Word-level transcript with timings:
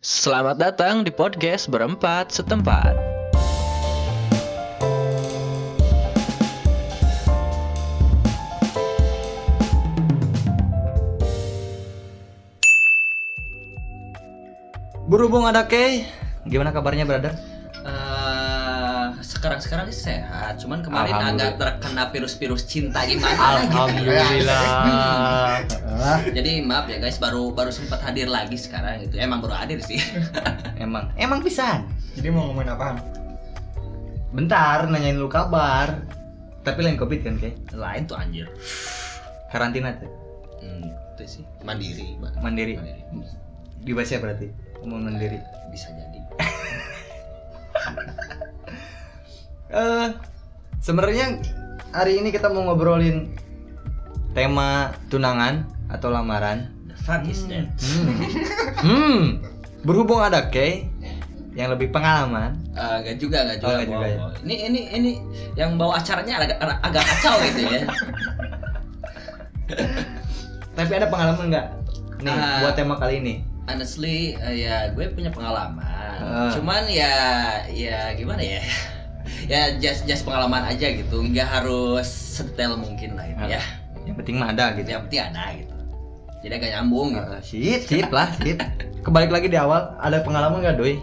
Selamat 0.00 0.56
datang 0.56 1.04
di 1.04 1.12
podcast 1.12 1.68
berempat 1.68 2.32
setempat. 2.32 2.96
Berhubung 15.04 15.44
ada 15.44 15.68
Kay, 15.68 16.08
gimana 16.48 16.72
kabarnya 16.72 17.04
brother? 17.04 17.49
Sekarang-sekarang 19.40 19.88
sih 19.88 20.12
sehat, 20.12 20.60
cuman 20.60 20.84
kemarin 20.84 21.16
agak 21.16 21.56
terkena 21.56 22.12
virus-virus 22.12 22.68
cinta 22.68 23.08
gimana 23.08 23.64
gitu. 23.64 23.72
Alhamdulillah. 23.72 25.64
Jadi 26.36 26.60
maaf 26.60 26.92
ya 26.92 27.00
guys, 27.00 27.16
baru 27.16 27.48
baru 27.56 27.72
sempat 27.72 28.04
hadir 28.04 28.28
lagi 28.28 28.60
sekarang 28.60 29.00
gitu. 29.00 29.16
Emang 29.16 29.40
baru 29.40 29.56
hadir 29.56 29.80
sih. 29.80 29.96
emang, 30.84 31.08
emang 31.16 31.40
pisan. 31.40 31.88
Jadi 32.20 32.28
mau 32.28 32.52
ngomongin 32.52 32.76
apaan? 32.76 33.00
Bentar 34.36 34.84
nanyain 34.92 35.16
lu 35.16 35.32
kabar. 35.32 36.04
Tapi 36.60 36.84
lain 36.84 37.00
covid 37.00 37.24
kan 37.24 37.40
Kay? 37.40 37.56
Lain 37.72 38.04
tuh 38.04 38.20
anjir. 38.20 38.44
Karantina 39.48 39.96
tuh. 39.96 40.12
Hmm, 40.60 40.92
itu 41.16 41.40
sih 41.40 41.44
mandiri, 41.64 42.12
Mbak. 42.20 42.44
Mandiri. 42.44 42.76
Di 43.80 43.96
Basya 43.96 44.20
berarti. 44.20 44.52
Ngomong 44.84 45.08
mandiri. 45.08 45.40
Bisa 45.72 45.88
jadi. 45.96 46.20
Eh, 49.70 50.06
sebenarnya 50.78 51.38
hari 51.90 52.18
ini 52.18 52.34
kita 52.34 52.50
mau 52.50 52.66
ngobrolin 52.66 53.30
tema 54.32 54.90
tunangan 55.06 55.62
atau 55.86 56.10
lamaran. 56.10 56.74
The 56.86 56.96
fuck 56.98 57.22
is 57.24 57.46
that? 57.46 57.70
Hmm. 57.78 58.18
hmm. 58.82 59.22
Berhubung 59.82 60.20
ada 60.20 60.50
Kay 60.50 60.90
yang 61.54 61.70
lebih 61.70 61.90
pengalaman. 61.90 62.58
Eh, 62.74 62.94
Enggak 63.00 63.16
juga, 63.18 63.38
enggak 63.42 63.58
Oh, 63.58 63.62
juga. 63.62 63.74
nggak 63.74 63.86
juga 63.86 63.98
bawa- 63.98 64.10
ya. 64.10 64.42
Ini 64.42 64.54
ini 64.66 64.80
ini 64.90 65.10
yang 65.54 65.70
bawa 65.74 65.92
acaranya 65.98 66.34
agak 66.40 66.58
agak 66.60 67.04
kacau 67.06 67.34
gitu 67.46 67.60
ya. 67.64 67.80
Tapi 70.76 70.92
ada 70.92 71.06
pengalaman 71.06 71.46
nggak? 71.48 71.66
Nih, 72.20 72.32
Ah. 72.32 72.58
buat 72.60 72.74
tema 72.74 72.94
kali 72.96 73.18
ini. 73.18 73.34
Honestly, 73.66 74.34
eh, 74.34 74.66
ya 74.66 74.90
gue 74.90 75.06
punya 75.10 75.30
pengalaman. 75.30 75.78
Ah. 76.18 76.50
Cuman 76.50 76.86
ya, 76.86 77.14
ya 77.66 78.10
gimana 78.12 78.42
ya? 78.42 78.58
Ya 79.50 79.74
just 79.82 80.06
just 80.06 80.22
pengalaman 80.22 80.62
aja 80.62 80.94
gitu. 80.94 81.26
Nggak 81.26 81.48
harus 81.50 82.06
sedetail 82.06 82.78
mungkin 82.78 83.18
lah 83.18 83.26
gitu 83.26 83.42
ya. 83.50 83.62
Yang 84.06 84.16
penting 84.22 84.36
mah 84.38 84.54
ada 84.54 84.78
gitu. 84.78 84.88
Yang 84.94 85.02
penting 85.10 85.22
ada 85.26 85.44
gitu. 85.58 85.74
Jadi 86.40 86.52
agak 86.54 86.70
nyambung 86.78 87.08
gitu. 87.18 87.30
Ah, 87.34 87.42
sip, 87.42 87.80
sip 87.84 88.08
lah, 88.14 88.30
sip. 88.38 88.62
Kebalik 89.02 89.34
lagi 89.34 89.50
di 89.50 89.58
awal, 89.58 89.92
ada 89.98 90.22
pengalaman 90.22 90.62
nggak 90.62 90.78
doi 90.78 91.02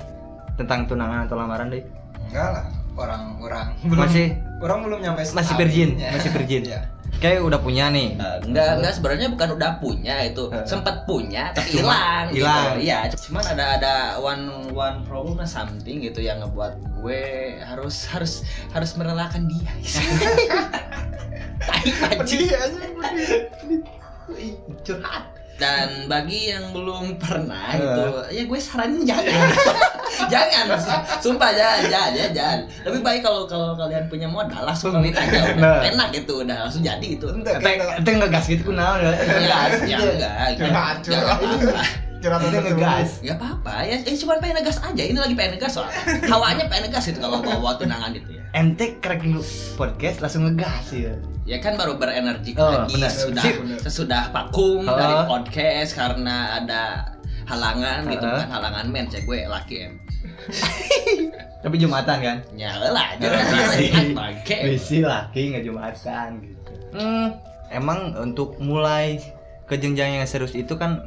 tentang 0.56 0.88
tunangan 0.88 1.28
atau 1.28 1.36
lamaran 1.38 1.70
doi? 1.70 1.84
Enggak 2.32 2.48
lah, 2.56 2.66
orang-orang 2.98 3.68
belum 3.86 4.02
Masih 4.08 4.28
orang 4.60 4.80
belum 4.84 5.00
nyampe 5.00 5.22
masih 5.22 5.32
setahun. 5.34 5.60
virgin, 5.60 5.90
Ya. 5.96 6.10
masih 6.12 6.30
virgin. 6.32 6.64
Iya. 6.66 6.82
Kayak 7.18 7.40
udah 7.44 7.60
punya 7.60 7.90
nih. 7.90 8.14
Eh, 8.14 8.38
enggak 8.46 8.78
enggak 8.78 8.94
sebenarnya 8.94 9.28
bukan 9.28 9.50
udah 9.54 9.72
punya 9.78 10.16
itu 10.24 10.44
sempat 10.64 11.02
punya 11.04 11.50
tapi 11.50 11.74
Cuma 11.74 11.90
hilang 11.90 12.26
gitu. 12.30 12.38
hilang. 12.40 12.74
iya 12.78 13.00
cuman 13.10 13.44
ada 13.48 13.66
ada 13.74 13.94
one 14.20 14.46
one 14.70 15.02
problem 15.02 15.34
lah 15.36 15.46
something 15.46 15.98
gitu 15.98 16.20
yang 16.20 16.38
ngebuat 16.40 16.78
gue 16.96 17.22
harus 17.60 18.06
harus 18.08 18.46
harus 18.70 18.94
merelakan 18.94 19.46
dia 19.46 19.66
Tai 21.58 21.90
anjing. 22.14 22.46
Pedih 22.46 22.54
aja. 22.54 22.82
Curhat. 24.84 25.24
Dan 25.58 26.06
bagi 26.06 26.54
yang 26.54 26.70
belum 26.70 27.06
pernah 27.24 27.74
gitu 27.74 28.04
ya 28.30 28.44
gue 28.46 28.60
saranin 28.62 29.02
jangan 29.04 29.26
jangan 30.34 30.66
sumpah 31.20 31.52
jangan 31.54 31.82
jangan 31.90 32.12
jangan, 32.14 32.32
jangan. 32.34 32.60
lebih 32.86 33.02
baik 33.02 33.22
kalau 33.26 33.50
kalau 33.50 33.74
kalian 33.74 34.06
punya 34.06 34.28
modal 34.30 34.64
langsung 34.64 34.94
kawin 34.94 35.14
aja 35.14 35.58
Nah. 35.58 35.82
udah 35.82 35.90
enak 35.90 36.08
gitu 36.14 36.46
udah 36.46 36.56
langsung 36.66 36.82
jadi 36.86 37.02
gitu 37.18 37.34
Enggak, 37.34 37.62
ente 37.98 38.10
ngegas 38.14 38.46
gitu 38.46 38.62
kunaon 38.70 39.02
ya? 39.02 39.12
Ngegas. 39.14 39.72
ya 39.86 39.98
enggak 39.98 40.34
Curhat, 40.58 40.98
ya 41.06 41.18
enggak 41.18 41.36
apa-apa 41.38 41.82
Curhat 42.18 42.42
aja 42.42 42.60
ngegas. 42.66 43.10
Gak 43.22 43.38
apa-apa 43.38 43.74
ya, 43.86 43.96
eh 44.02 44.18
cuma 44.18 44.42
pengen 44.42 44.58
negas 44.58 44.82
aja. 44.82 45.04
Ini 45.06 45.14
lagi 45.14 45.38
pengen 45.38 45.62
negas 45.62 45.78
soalnya. 45.78 46.02
Hawanya 46.26 46.66
pengen 46.66 46.90
negas 46.90 47.06
itu 47.14 47.22
kalau 47.22 47.38
bawa 47.46 47.78
tunangan 47.78 48.10
itu 48.10 48.37
ya. 48.37 48.37
Ente 48.52 48.96
kerek 48.98 49.22
dulu 49.22 49.44
podcast 49.76 50.20
langsung 50.20 50.46
ngegas 50.46 50.88
ya. 50.90 51.14
Ya 51.44 51.58
kan 51.58 51.76
baru 51.76 51.96
berenergi 51.96 52.56
Oh, 52.56 52.68
lagi 52.84 52.96
benar. 52.96 53.12
sudah 53.12 53.44
Sip. 53.44 53.56
sesudah 53.82 54.24
vakum 54.32 54.84
Oh. 54.84 54.94
dari 54.94 55.16
podcast 55.26 55.92
karena 55.94 56.58
ada 56.58 57.12
halangan 57.44 58.04
gitu 58.06 58.22
Oh. 58.22 58.36
kan 58.36 58.50
halangan 58.50 58.86
men 58.88 59.08
cek 59.08 59.24
gue 59.24 59.48
laki 59.48 59.76
em 59.82 59.94
Tapi 61.64 61.76
jumatan 61.78 62.18
kan? 62.20 62.38
nyala 62.52 62.92
lah 62.92 63.08
Oh, 63.18 63.32
bangke 64.14 64.58
Bisi 64.66 65.00
laki 65.02 65.56
nggak 65.56 65.64
jumatan 65.64 66.30
gitu. 66.44 66.72
Hmm, 66.94 67.36
emang 67.70 68.16
untuk 68.18 68.60
mulai 68.60 69.20
ke 69.64 69.76
jenjang 69.76 70.16
yang 70.16 70.24
serius 70.24 70.52
itu 70.52 70.72
kan 70.74 71.04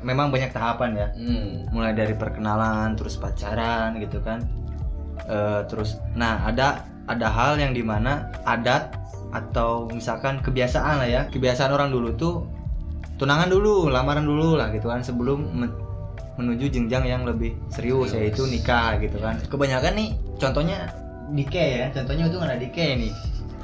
memang 0.00 0.30
banyak 0.30 0.50
tahapan 0.50 0.90
ya. 0.94 1.08
hmm. 1.12 1.70
mulai 1.70 1.90
dari 1.90 2.12
perkenalan 2.12 2.94
terus 2.94 3.14
pacaran 3.16 3.98
gitu 3.98 4.18
kan 4.20 4.42
Eh, 5.22 5.60
terus 5.70 6.02
nah 6.18 6.42
ada 6.42 6.82
ada 7.06 7.30
hal 7.30 7.54
yang 7.54 7.70
di 7.70 7.82
mana 7.82 8.26
adat 8.42 8.90
atau 9.30 9.86
misalkan 9.88 10.42
kebiasaan 10.42 10.98
lah 10.98 11.08
ya 11.08 11.22
kebiasaan 11.30 11.72
orang 11.72 11.94
dulu 11.94 12.10
tuh 12.18 12.34
tunangan 13.16 13.48
dulu 13.48 13.86
lamaran 13.86 14.26
dulu 14.26 14.58
lah 14.58 14.74
gitu 14.74 14.90
kan 14.90 15.00
sebelum 15.00 15.46
men- 15.54 15.78
menuju 16.36 16.72
jenjang 16.72 17.06
yang 17.06 17.22
lebih 17.28 17.54
serius, 17.70 18.10
Serius. 18.10 18.34
yaitu 18.34 18.42
nikah 18.50 18.98
gitu 18.98 19.20
kan 19.22 19.38
kebanyakan 19.46 19.94
nih 19.94 20.08
contohnya 20.42 20.90
dike 21.32 21.60
ya 21.60 21.86
contohnya 21.94 22.24
itu 22.26 22.38
ada 22.42 22.56
dike 22.58 22.86
nih 22.98 23.12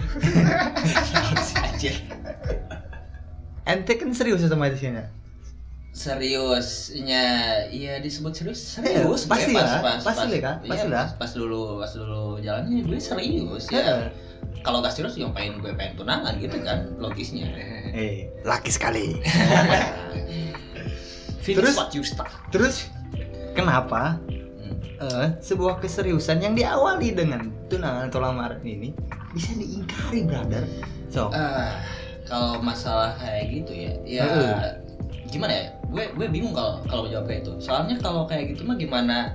ente 3.68 3.92
kan 3.98 4.08
serius 4.16 4.40
sama 4.46 4.72
itu 4.72 4.88
ya? 4.88 5.04
Seriusnya 5.98 7.26
iya 7.74 7.98
disebut 7.98 8.30
serius? 8.30 8.78
Serius? 8.78 9.26
Iya, 9.26 9.26
pasti 9.26 9.50
gue 9.50 9.58
lah, 9.58 9.98
pasti 9.98 10.38
lah 10.38 10.38
kan, 10.38 10.56
iya, 10.62 10.70
pasti 10.70 10.86
pas, 10.94 11.10
pas 11.18 11.30
dulu 11.34 11.82
pas 11.82 11.90
dulu 11.90 12.38
jalannya 12.38 12.86
gue 12.86 12.98
serius 13.02 13.66
ya. 13.74 13.82
Heeh. 13.82 14.02
kalau 14.62 14.78
gak 14.78 14.94
serius 14.94 15.18
ngapain 15.18 15.58
gue 15.58 15.74
pengen 15.74 15.98
tunangan 15.98 16.34
gitu 16.38 16.56
kan 16.62 16.86
logisnya. 17.02 17.50
Eh 17.90 18.30
laki 18.46 18.70
sekali. 18.70 19.18
Terus? 21.48 21.80
terus 22.52 22.92
kenapa 23.56 24.20
eh, 25.00 25.32
sebuah 25.40 25.80
keseriusan 25.80 26.44
yang 26.44 26.52
diawali 26.52 27.16
dengan 27.16 27.48
tunangan 27.72 28.12
atau 28.12 28.20
lamaran 28.20 28.60
ini 28.68 28.92
bisa 29.32 29.56
diingkari 29.56 30.28
brother? 30.28 30.68
So. 31.08 31.32
Ah, 31.32 31.80
kalau 32.28 32.60
masalah 32.60 33.16
kayak 33.16 33.44
gitu 33.48 33.72
ya 33.72 33.92
ya 34.04 34.24
gimana 35.32 35.52
ya 35.56 35.77
gue 35.88 36.04
gue 36.12 36.26
bingung 36.28 36.52
kalau 36.52 36.84
kalau 36.84 37.04
jawab 37.06 37.24
kayak 37.24 37.42
itu 37.42 37.52
soalnya 37.58 37.96
kalau 37.96 38.22
kayak 38.24 38.52
gitu 38.52 38.62
mah 38.62 38.76
gimana 38.76 39.32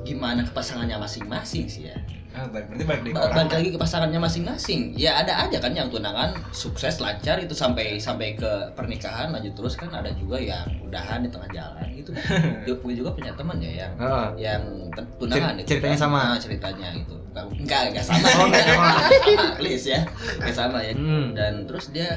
gimana 0.00 0.40
ke 0.40 0.52
pasangannya 0.52 0.96
masing-masing 0.96 1.66
sih 1.66 1.84
ya 1.86 1.98
Ah, 2.30 2.44
berarti 2.44 2.84
balik 2.84 3.10
Ba- 3.10 3.24
orang. 3.24 3.34
balik 3.40 3.52
lagi 3.52 3.68
ke 3.72 3.78
pasangannya 3.78 4.20
masing-masing 4.20 4.94
ya 4.94 5.16
ada 5.16 5.42
aja 5.42 5.58
kan 5.58 5.72
yang 5.72 5.88
tunangan 5.88 6.36
sukses 6.50 7.00
lancar 7.00 7.34
itu 7.36 7.50
sampai 7.50 7.98
sampai 7.98 8.36
ke 8.36 8.46
pernikahan 8.72 9.32
lanjut 9.32 9.56
terus 9.56 9.74
kan 9.74 9.90
ada 9.90 10.12
juga 10.12 10.38
yang 10.38 10.62
udahan 10.78 11.18
di 11.18 11.32
tengah 11.32 11.50
jalan 11.50 11.82
gitu 11.90 12.14
gue 12.78 12.94
juga 12.94 13.10
punya 13.10 13.32
teman 13.34 13.58
ya 13.58 13.82
yang 13.82 13.92
Heeh. 13.96 14.26
yang 14.38 14.62
tunangan 15.18 15.50
Cer- 15.50 15.58
itu 15.58 15.68
ceritanya 15.72 15.90
kan. 15.90 16.04
sama? 16.04 16.20
Nah, 16.22 16.38
ceritanya 16.38 16.88
itu 16.94 17.14
enggak 17.26 17.44
enggak 17.58 17.80
enggak 17.90 18.04
sama 18.06 18.26
Oh, 18.28 18.46
enggak 18.46 18.62
sama. 18.62 18.86
Sama, 18.86 19.46
please 19.58 19.86
ya 19.88 20.00
enggak 20.36 20.54
sama 20.54 20.78
ya 20.78 20.92
Hmm. 20.94 21.26
dan 21.34 21.52
terus 21.66 21.86
dia 21.90 22.10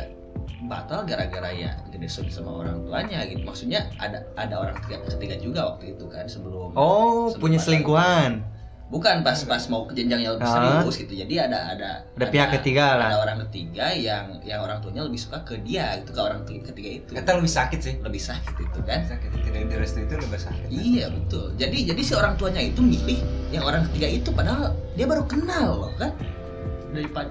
batal 0.62 1.04
gara-gara 1.04 1.50
ya 1.50 1.74
direstuin 1.90 2.30
sama 2.30 2.62
orang 2.62 2.86
tuanya 2.86 3.26
gitu 3.26 3.42
maksudnya 3.42 3.90
ada 3.98 4.22
ada 4.36 4.56
orang 4.58 4.78
ketiga, 4.78 5.02
ketiga 5.10 5.36
juga 5.38 5.60
waktu 5.74 5.94
itu 5.94 6.06
kan 6.06 6.26
sebelum 6.26 6.74
oh 6.74 7.30
sebelum 7.30 7.41
punya 7.41 7.58
selingkuhan 7.58 8.46
bukan 8.91 9.24
pas 9.24 9.40
pas 9.47 9.64
mau 9.72 9.88
ke 9.88 9.96
jenjang 9.96 10.20
yang 10.20 10.35
lebih 10.35 10.46
Ah. 10.46 10.84
serius 10.84 11.00
gitu 11.00 11.14
jadi 11.16 11.47
ada 11.47 11.59
ada 11.72 11.90
ada 12.12 12.26
pihak 12.28 12.52
ketiga 12.59 13.00
ada 13.00 13.08
lah 13.08 13.24
orang 13.24 13.40
ketiga 13.47 13.88
yang 13.90 14.35
yang 14.44 14.59
orang 14.59 14.84
tuanya 14.84 15.08
lebih 15.08 15.16
suka 15.16 15.40
ke 15.41 15.56
dia 15.64 15.96
gitu 16.03 16.12
ke 16.12 16.20
orang 16.20 16.44
ketiga, 16.44 17.00
itu 17.00 17.09
Kata 17.16 17.40
lebih 17.40 17.47
sakit 17.50 17.80
sih. 17.80 17.96
lebih 18.03 18.20
sakit 18.20 18.52
itu 18.59 18.80
kan 18.84 19.08
Sakit 19.08 19.32
tidak 19.47 19.72
direstui 19.72 20.03
itu 20.03 20.14
lebih 20.14 20.44
sakit. 20.44 20.68
Iya 20.68 21.08
betul. 21.08 21.56
Jadi 21.56 21.88
jadi 21.88 22.02
si 22.03 22.12
orang 22.12 22.35
tuanya 22.35 22.59
itu 22.59 22.84
milih 22.84 23.24
yang 23.50 23.64
orang 23.64 23.88
ketiga 23.88 24.12
itu 24.12 24.28
padahal 24.35 24.76
dia 24.94 25.08
baru 25.08 25.24
kenal 25.24 25.88
loh 25.88 25.94
kan. 25.96 26.12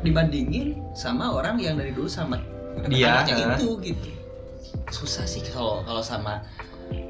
Dibandingin 0.00 0.81
sama 0.96 1.28
orang 1.28 1.60
yang 1.60 1.76
dari 1.76 1.93
dulu 1.93 2.08
sama 2.08 2.40
Dia, 2.88 3.20
anaknya 3.20 3.34
eh. 3.36 3.56
itu 3.56 3.68
gitu. 3.82 4.08
Susah 4.88 5.24
sih 5.24 5.42
kalau 5.44 5.82
kalau 5.82 6.00
sama 6.00 6.40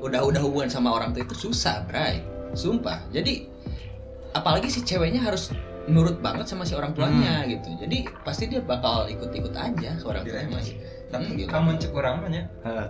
udah 0.01 0.21
udah 0.21 0.41
hubungan 0.41 0.69
sama 0.69 0.91
orang 0.91 1.13
tua 1.13 1.23
itu 1.23 1.37
susah, 1.39 1.87
Bray. 1.87 2.25
Sumpah. 2.53 3.07
Jadi 3.09 3.47
apalagi 4.33 4.67
si 4.67 4.83
ceweknya 4.83 5.23
harus 5.23 5.55
nurut 5.87 6.19
banget 6.19 6.47
sama 6.47 6.63
si 6.63 6.75
orang 6.75 6.93
tuanya 6.93 7.43
Hmm. 7.43 7.51
gitu. 7.51 7.69
Jadi 7.79 7.97
pasti 8.21 8.47
dia 8.47 8.61
bakal 8.61 9.07
ikut-ikut 9.07 9.53
aja 9.53 9.91
ke 9.97 10.05
orang 10.05 10.23
tuanya. 10.23 10.49
Diremeh. 10.51 10.65
Tapi 11.11 11.25
Hmm, 11.27 11.39
gitu. 11.39 11.49
kamu 11.51 11.69
cek 11.79 11.93
orang 11.93 12.15
mah 12.19 12.31
nya. 12.31 12.43
Heeh. 12.63 12.89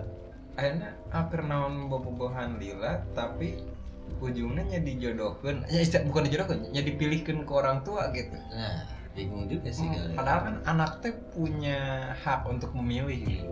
Akhirnya 0.51 0.89
hampir 1.09 1.39
naon 1.41 1.87
bobogohan 1.87 2.59
lila 2.59 3.01
tapi 3.11 3.63
ujungnya 4.19 4.67
nya 4.67 4.79
dijodohkan 4.79 5.63
ya 5.65 5.79
istilah- 5.79 6.03
bukan 6.05 6.27
dijodohkan 6.27 6.57
nya 6.69 6.83
dipilihkan 6.83 7.41
ke 7.41 7.51
orang 7.51 7.79
tua 7.81 8.11
gitu 8.11 8.35
nah 8.51 8.83
bingung 9.11 9.45
juga 9.45 9.69
sih 9.69 9.83
Hmm, 9.83 9.93
kali 9.93 10.13
padahal 10.15 10.39
kan 10.41 10.55
anak 10.65 10.91
teh 10.99 11.13
punya 11.31 11.79
hak 12.17 12.47
untuk 12.47 12.71
memilih. 12.71 13.19
Gitu. 13.21 13.45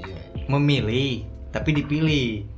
iya. 0.00 0.20
Memilih 0.46 1.24
tapi 1.50 1.70
dipilih. 1.72 2.48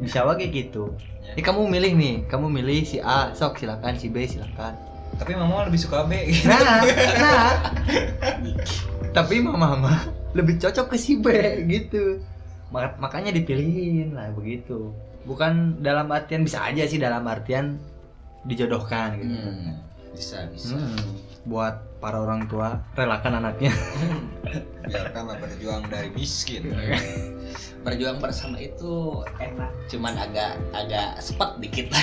Bisa 0.00 0.24
wae 0.24 0.36
kayak 0.36 0.52
gitu. 0.52 0.92
Ini 1.36 1.42
kamu 1.42 1.68
milih 1.68 1.92
nih. 1.94 2.14
Kamu 2.26 2.48
milih 2.48 2.82
si 2.82 2.98
A 2.98 3.30
sok 3.32 3.60
silakan. 3.60 3.94
Si 3.94 4.08
B 4.08 4.24
silakan. 4.24 4.74
Tapi 5.14 5.36
mama 5.36 5.68
lebih 5.68 5.78
suka 5.78 6.08
B. 6.08 6.16
Gitu. 6.26 6.48
nah 6.48 6.80
nah. 7.20 7.50
Tapi 9.10 9.42
mama 9.42 9.76
mama 9.76 9.92
lebih 10.32 10.58
cocok 10.58 10.90
ke 10.90 10.96
si 10.96 11.18
B 11.18 11.26
gitu. 11.68 12.22
Mak- 12.70 12.98
makanya 12.98 13.30
dipilihin 13.30 14.14
lah 14.14 14.30
begitu. 14.32 14.94
Bukan 15.26 15.82
dalam 15.82 16.08
artian 16.08 16.42
bisa 16.42 16.62
aja 16.64 16.86
sih 16.86 16.96
dalam 16.96 17.26
artian 17.26 17.76
dijodohkan 18.42 19.20
gitu. 19.20 19.36
Hmm, 19.36 19.76
bisa 20.16 20.48
bisa. 20.48 20.78
Hmm, 20.78 20.96
buat 21.48 22.00
para 22.00 22.20
orang 22.20 22.48
tua 22.48 22.80
relakan 22.96 23.40
anaknya. 23.40 23.72
Biarkanlah 24.84 25.36
berjuang 25.40 25.88
dari 25.88 26.12
miskin. 26.12 26.72
Berjuang 27.84 28.20
bersama 28.20 28.60
itu 28.60 29.24
enak 29.40 29.72
cuman 29.88 30.14
agak 30.20 30.60
agak 30.76 31.16
sepet 31.20 31.50
dikit. 31.60 31.86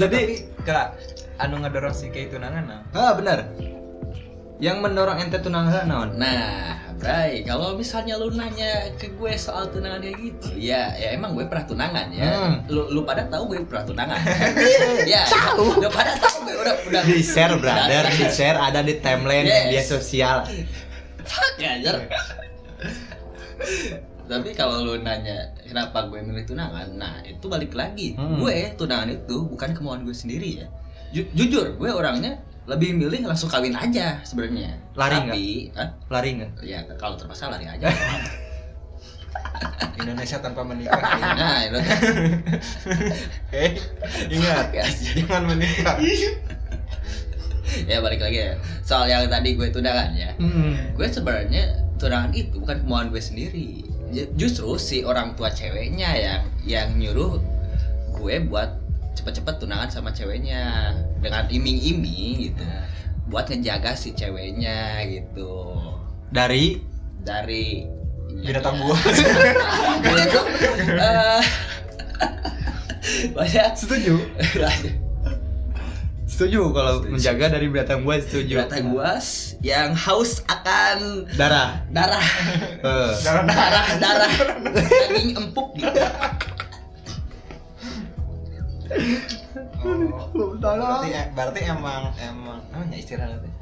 Jadi 0.00 0.50
kak 0.66 0.98
anu 1.38 1.62
ngedorong 1.62 1.94
si 1.94 2.10
kayak 2.10 2.34
tunangan 2.34 2.64
nah 2.66 2.80
ah 2.94 3.14
benar 3.18 3.46
yang 4.64 4.80
mendorong 4.80 5.20
ente 5.20 5.36
tunangan 5.36 5.84
naon 5.84 6.10
Nah, 6.16 6.80
Bray, 6.96 7.44
kalau 7.44 7.76
misalnya 7.76 8.16
lu 8.16 8.32
nanya 8.32 8.88
ke 8.96 9.12
gue 9.12 9.32
soal 9.36 9.68
tunangan 9.68 10.00
kayak 10.00 10.16
gitu, 10.16 10.56
ya, 10.56 10.94
ya 10.96 11.12
emang 11.12 11.36
gue 11.36 11.44
pernah 11.44 11.66
tunangan 11.68 12.06
ya. 12.08 12.24
Hmm. 12.32 12.54
Lu, 12.72 12.88
lu 12.88 13.04
pada 13.04 13.28
tahu 13.28 13.52
gue 13.52 13.60
pernah 13.66 13.84
tunangan. 13.84 14.20
ya, 15.12 15.20
tahu. 15.28 15.84
Lu 15.84 15.90
pada 15.92 16.16
tahu 16.16 16.48
gue 16.48 16.54
udah 16.56 16.74
udah 16.88 17.02
di 17.04 17.20
share 17.20 17.60
brother 17.60 18.08
di 18.08 18.24
share 18.32 18.56
ada 18.56 18.80
di 18.80 18.94
timeline 19.04 19.44
Yes. 19.44 19.56
media 19.68 19.82
sosial 19.84 20.36
Fuck 21.24 21.60
aja. 21.60 21.92
Tapi 24.24 24.50
kalau 24.56 24.80
lu 24.80 24.94
nanya 25.04 25.52
kenapa 25.68 26.08
gue 26.08 26.24
milih 26.24 26.48
tunangan, 26.48 26.88
nah 26.96 27.20
itu 27.20 27.44
balik 27.44 27.76
lagi. 27.76 28.16
Hmm. 28.16 28.40
Gue 28.40 28.72
tunangan 28.72 29.12
itu 29.12 29.44
bukan 29.44 29.76
kemauan 29.76 30.08
gue 30.08 30.16
sendiri 30.16 30.64
ya. 30.64 30.66
Ju- 31.12 31.28
jujur, 31.36 31.76
gue 31.76 31.90
orangnya 31.92 32.40
lebih 32.64 32.96
milih 32.96 33.28
langsung 33.28 33.52
kawin 33.52 33.76
aja 33.76 34.24
sebenarnya. 34.24 34.80
Lari 34.96 35.16
Tapi, 35.20 35.46
Hah? 35.76 35.88
lari 36.08 36.30
nggak? 36.40 36.50
Ya 36.64 36.80
kalau 36.96 37.20
terpaksa 37.20 37.52
lari 37.52 37.68
aja. 37.68 37.92
Indonesia 40.00 40.38
tanpa 40.40 40.64
menikah. 40.66 40.98
Nah, 41.38 41.58
itu. 41.64 41.78
Eh 43.54 43.70
ingat 44.32 44.74
jangan 44.74 45.42
menikah. 45.46 45.96
Ya 47.88 47.98
balik 48.00 48.20
lagi 48.20 48.38
ya. 48.38 48.52
Soal 48.84 49.08
yang 49.08 49.28
tadi 49.28 49.56
gue 49.56 49.68
tunangan 49.68 50.12
ya. 50.16 50.30
Hmm. 50.36 50.94
gue 50.94 51.06
sebenarnya 51.08 51.84
tunangan 52.00 52.30
itu 52.32 52.60
bukan 52.60 52.84
kemauan 52.84 53.08
gue 53.12 53.22
sendiri. 53.22 53.84
Ju- 54.14 54.30
justru 54.36 54.76
si 54.78 55.02
orang 55.02 55.34
tua 55.34 55.50
ceweknya 55.50 56.10
yang 56.16 56.42
yang 56.64 56.88
nyuruh 56.96 57.40
gue 58.14 58.36
buat 58.46 58.83
cepet-cepet 59.14 59.54
tunangan 59.62 59.90
sama 59.90 60.10
ceweknya. 60.10 60.94
Dengan 61.22 61.46
iming-iming 61.48 62.52
gitu. 62.52 62.64
Buat 63.30 63.48
ngejaga 63.48 63.96
si 63.96 64.12
ceweknya 64.12 65.00
gitu. 65.08 65.78
Dari? 66.34 66.82
Dari 67.24 67.88
binatang 68.34 68.76
ya, 68.76 68.82
buas 68.82 69.04
Dia 70.04 70.24
tuh, 70.28 70.44
banyak 73.32 73.70
setuju. 73.78 74.14
Setuju 76.34 76.74
kalau 76.74 76.98
Setuju. 76.98 77.14
menjaga 77.14 77.46
dari 77.46 77.70
binatang 77.70 78.02
buas 78.02 78.26
setuju. 78.26 78.58
Binatang 78.58 78.90
buas 78.90 79.54
yang 79.62 79.94
haus 79.94 80.42
akan 80.50 81.30
darah. 81.38 81.86
darah. 81.94 82.26
Eh. 82.82 83.12
darah 83.22 83.44
darah 83.46 83.86
darah. 84.02 84.32
Daging 84.74 85.38
empuk 85.38 85.78
gitu 85.78 86.02
oh, 89.84 90.54
berarti 90.58 91.08
berarti 91.34 91.60
emang 91.66 92.14
emang 92.18 92.60
oh 92.72 92.82
ya? 92.90 92.96
Istilahnya 92.98 93.38
teh. 93.42 93.52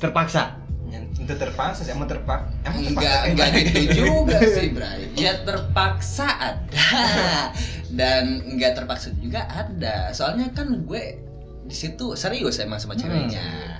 terpaksa? 0.00 0.56
Ya, 0.90 0.98
itu 1.06 1.34
terpaksa 1.38 1.86
sih 1.86 1.94
emang 1.94 2.10
terpak 2.10 2.50
emang 2.66 2.82
terpaksa 2.82 3.06
enggak 3.06 3.20
enggak 3.30 3.48
gitu 3.62 3.80
juga 3.94 4.38
sih 4.58 4.68
Bray. 4.74 5.12
Ya 5.14 5.32
terpaksa 5.46 6.26
ada. 6.26 6.88
Dan 7.90 8.42
enggak 8.48 8.74
terpaksa 8.74 9.14
juga 9.22 9.46
ada. 9.46 10.10
Soalnya 10.10 10.50
kan 10.50 10.72
gue 10.82 11.02
di 11.68 11.76
situ 11.76 12.18
serius 12.18 12.58
emang 12.58 12.82
sama 12.82 12.98
ceweknya. 12.98 13.78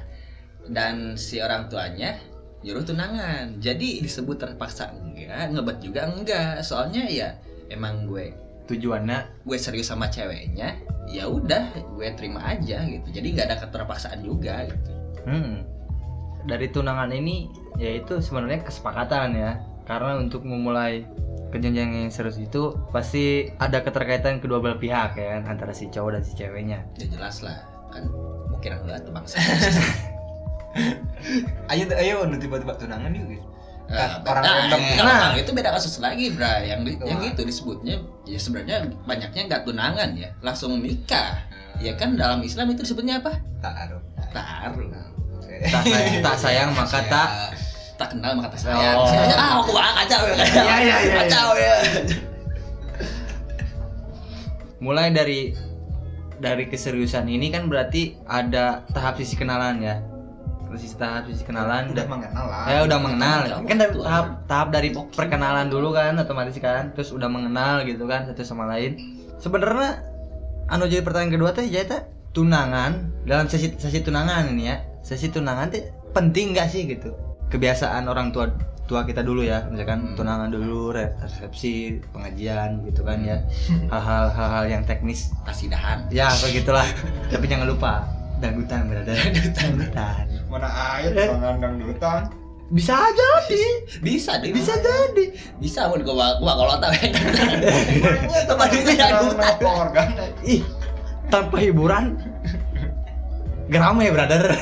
Dan 0.71 1.19
si 1.19 1.43
orang 1.43 1.67
tuanya 1.67 2.15
nyuruh 2.63 2.87
tunangan. 2.87 3.59
Jadi 3.59 4.07
disebut 4.07 4.39
terpaksa 4.39 4.95
enggak 4.95 5.51
ngebet 5.51 5.79
juga 5.83 6.07
enggak. 6.07 6.63
Soalnya 6.63 7.11
ya 7.11 7.35
emang 7.75 8.07
gue 8.07 8.31
tujuannya? 8.71 9.43
Gue 9.43 9.59
serius 9.59 9.91
sama 9.91 10.07
ceweknya 10.07 10.79
ya 11.11 11.27
udah 11.27 11.75
gue 11.75 12.09
terima 12.15 12.41
aja 12.47 12.87
gitu. 12.87 13.09
Jadi 13.11 13.27
nggak 13.35 13.47
ada 13.51 13.59
keterpaksaan 13.67 14.23
juga 14.23 14.71
gitu. 14.71 14.91
Hmm, 15.27 15.67
dari 16.47 16.71
tunangan 16.71 17.11
ini 17.11 17.51
yaitu 17.77 18.23
sebenarnya 18.23 18.63
kesepakatan 18.63 19.35
ya. 19.35 19.59
Karena 19.91 20.23
untuk 20.23 20.47
memulai 20.47 21.03
ke 21.51 21.59
jenjang 21.59 21.91
yang 21.91 22.15
serius 22.15 22.39
itu 22.39 22.79
pasti 22.95 23.51
ada 23.59 23.83
keterkaitan 23.83 24.39
kedua 24.39 24.63
belah 24.63 24.79
pihak 24.79 25.19
ya 25.19 25.35
kan 25.35 25.51
antara 25.51 25.75
si 25.75 25.91
cowok 25.91 26.15
dan 26.15 26.23
si 26.23 26.33
ceweknya. 26.39 26.87
Ya 26.95 27.11
jelas 27.11 27.43
lah 27.43 27.59
kan 27.91 28.07
enggak 28.63 29.03
tuh 29.03 29.11
bangsa. 29.11 29.43
Ayo 31.75 31.91
ayo 31.99 32.23
tiba-tiba 32.39 32.79
tunangan 32.79 33.11
yuk 33.11 33.35
gitu 33.35 33.47
Nah, 33.91 34.23
orang 34.23 34.43
nah, 34.47 34.55
random. 34.63 34.81
kalau 34.95 35.11
Nah. 35.11 35.35
itu 35.35 35.51
beda 35.51 35.71
kasus 35.75 35.99
lagi, 35.99 36.31
Bra. 36.31 36.63
Yang 36.63 36.81
di- 36.87 36.99
yang 37.03 37.21
itu 37.27 37.43
disebutnya 37.43 37.99
ya 38.23 38.39
sebenarnya 38.39 38.87
banyaknya 39.03 39.51
nggak 39.51 39.63
tunangan 39.67 40.15
ya, 40.15 40.31
langsung 40.41 40.79
nikah. 40.79 41.43
Ya 41.83 41.99
kan 41.99 42.15
dalam 42.15 42.39
Islam 42.41 42.71
itu 42.71 42.87
disebutnya 42.87 43.19
apa? 43.19 43.35
taruh 43.59 43.99
Taruh. 44.31 44.89
tak 45.61 45.83
sayang, 45.85 46.23
tak 46.23 46.37
sayang 46.39 46.71
maka 46.73 46.99
tak 47.05 47.29
Ya, 47.29 47.49
tak 47.99 48.09
kenal 48.17 48.33
maka 48.33 48.49
tak 48.57 48.61
sayang. 48.65 48.97
Oh. 48.97 49.11
Ah, 49.37 49.61
aku 49.61 49.77
ah, 49.77 49.93
kacau 49.99 50.23
ya, 50.25 50.35
kacau. 50.39 50.65
Iya, 50.65 50.77
iya, 50.81 50.97
iya, 51.03 51.15
Kacau 51.27 51.49
ya. 51.59 51.75
mulai 54.81 55.13
dari 55.13 55.53
dari 56.41 56.65
keseriusan 56.65 57.29
ini 57.29 57.53
kan 57.53 57.69
berarti 57.69 58.17
ada 58.25 58.89
tahap 58.97 59.21
sisi 59.21 59.37
kenalan 59.37 59.85
ya 59.85 60.01
tahap 60.73 61.23
sisi 61.27 61.43
kenalan 61.43 61.89
udah 61.89 62.05
da- 62.05 62.07
mengenal 62.07 62.45
lah. 62.47 62.65
Ya 62.65 62.79
udah 62.83 62.99
mengenal. 62.99 63.39
Kamu 63.43 63.67
kan 63.67 63.77
dari 63.77 63.93
tahap 63.97 64.27
tahap 64.45 64.69
dari 64.71 64.89
perkenalan 64.93 65.67
dulu 65.67 65.89
kan 65.91 66.15
otomatis 66.15 66.55
kan. 66.57 66.93
Terus 66.93 67.11
udah 67.11 67.27
mengenal 67.27 67.83
gitu 67.83 68.05
kan 68.05 68.25
satu 68.25 68.43
sama 68.43 68.67
lain. 68.67 68.95
Sebenarnya 69.37 70.05
anu 70.67 70.85
jadi 70.85 71.01
pertanyaan 71.01 71.33
kedua 71.33 71.51
teh 71.51 71.65
jadi 71.65 71.87
teh, 71.87 72.03
tunangan. 72.31 73.25
Dalam 73.25 73.47
sesi 73.47 73.73
sesi 73.73 74.01
tunangan 74.01 74.47
ini 74.49 74.65
ya 74.65 74.77
sesi 75.01 75.27
tunangan 75.27 75.67
teh 75.69 75.83
penting 76.11 76.53
nggak 76.53 76.69
sih 76.69 76.87
gitu? 76.87 77.11
Kebiasaan 77.49 78.07
orang 78.07 78.31
tua 78.31 78.47
tua 78.85 79.03
kita 79.03 79.23
dulu 79.23 79.41
ya 79.41 79.67
misalkan 79.67 80.03
Hmm. 80.03 80.15
tunangan 80.15 80.51
dulu 80.51 80.91
re- 80.91 81.15
resepsi 81.17 81.99
pengajian 82.11 82.83
gitu 82.85 83.03
kan 83.03 83.23
ya. 83.23 83.39
Hal-hal 83.87 84.31
hal-hal 84.31 84.65
yang 84.69 84.83
teknis. 84.85 85.31
Kasidahan. 85.43 86.11
ya 86.11 86.31
begitulah. 86.37 86.87
Tapi 87.27 87.47
jangan 87.47 87.67
lupa 87.67 88.07
dangdutan 88.39 88.89
berada 88.89 89.13
dangdutan 89.53 90.25
mana 90.51 90.69
air 90.99 91.15
tangan 91.15 91.63
dangdutan 91.63 92.23
bisa 92.71 92.95
jadi. 92.95 93.83
Bisa 93.99 94.39
deh. 94.39 94.55
bisa 94.55 94.79
jadi. 94.79 95.35
Bisa 95.59 95.91
pun 95.91 96.07
gua 96.07 96.39
gua 96.39 96.55
kalau 96.55 96.79
tahu 96.79 96.95
ya. 97.03 97.11
Tempat 98.47 98.71
itu 98.79 98.95
yang 98.95 99.27
organ. 99.59 100.15
Ih 100.47 100.63
tanpa 101.35 101.59
hiburan. 101.59 102.15
Gak 103.75 103.83
rame 103.83 104.15
brother. 104.15 104.55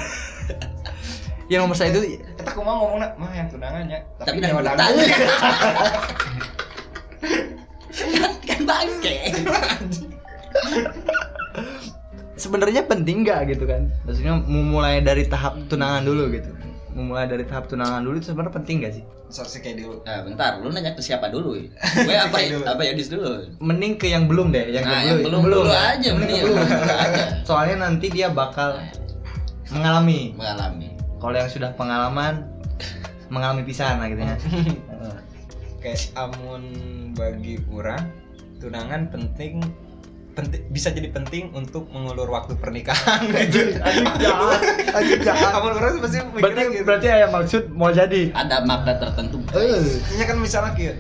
Yang 1.53 1.61
nomor 1.65 1.77
saya 1.77 1.93
itu 1.97 2.17
kita 2.17 2.53
aku 2.53 2.61
mau 2.65 2.81
ngomong 2.85 3.01
nak 3.05 3.13
mah 3.21 3.33
yang 3.33 3.49
tunangannya. 3.53 4.05
Tapi 4.21 4.41
tapi 4.41 4.43
nyawa 4.45 4.61
kan 8.49 8.61
bangke. 8.65 9.17
sebenarnya 12.39 12.83
penting 12.83 13.23
nggak 13.23 13.51
gitu 13.51 13.65
kan 13.65 13.91
maksudnya 14.03 14.39
memulai 14.41 14.99
dari 14.99 15.25
tahap 15.25 15.59
tunangan 15.67 16.03
dulu 16.03 16.31
gitu 16.31 16.51
memulai 16.91 17.27
dari 17.27 17.43
tahap 17.43 17.67
tunangan 17.67 18.01
dulu 18.01 18.17
itu 18.17 18.31
sebenarnya 18.31 18.55
penting 18.55 18.77
gak 18.81 18.95
sih 18.95 19.05
so 19.29 19.45
si 19.45 19.61
kayak 19.61 19.79
dulu 19.79 20.01
Nah, 20.03 20.25
bentar, 20.25 20.57
lu 20.57 20.73
nanya 20.73 20.97
ke 20.97 21.05
siapa 21.05 21.29
dulu? 21.29 21.53
Gue 22.09 22.17
apa 22.17 22.33
Dulu. 22.41 22.65
apa 22.65 22.81
Yodis 22.83 23.07
dulu? 23.07 23.45
mending 23.61 23.95
ke 23.95 24.09
yang 24.09 24.25
belum 24.25 24.51
deh 24.51 24.73
yang, 24.73 24.83
nah, 24.83 25.05
yang 25.05 25.21
belum 25.21 25.43
dulu 25.45 25.69
ya. 25.69 25.95
aja, 25.95 26.09
Mending 26.17 26.43
belum. 26.43 26.57
belum 26.59 26.89
aja. 27.05 27.25
soalnya 27.45 27.77
nanti 27.85 28.07
dia 28.09 28.33
bakal 28.33 28.81
mengalami 29.69 30.33
Mengalami. 30.33 30.89
kalau 31.21 31.37
yang 31.37 31.47
sudah 31.47 31.71
pengalaman 31.77 32.49
mengalami 33.29 33.63
pisan 33.63 34.01
lah 34.01 34.09
gitu 34.09 34.23
ya 34.25 34.37
kayak 35.85 36.01
amun 36.17 36.63
bagi 37.13 37.61
orang 37.69 38.09
tunangan 38.59 39.07
penting 39.07 39.61
penting 40.39 40.63
bisa 40.71 40.89
jadi 40.89 41.11
penting 41.11 41.51
untuk 41.51 41.91
mengulur 41.91 42.31
waktu 42.31 42.55
pernikahan 42.55 43.27
gitu. 43.43 43.75
Anjing 43.81 44.07
jahat. 45.21 45.51
Kamu 45.53 45.67
orang 45.73 45.99
pasti 45.99 46.19
Berarti 46.23 46.63
gitu. 46.71 46.85
berarti 46.85 47.07
ada 47.09 47.27
maksud 47.29 47.63
mau 47.71 47.91
jadi. 47.91 48.31
ada 48.33 48.63
makna 48.63 48.95
tertentu 48.97 49.43
Eh. 49.51 49.99
Ya 50.15 50.25
kan 50.25 50.39
misalnya 50.39 50.73
kieu 50.73 50.95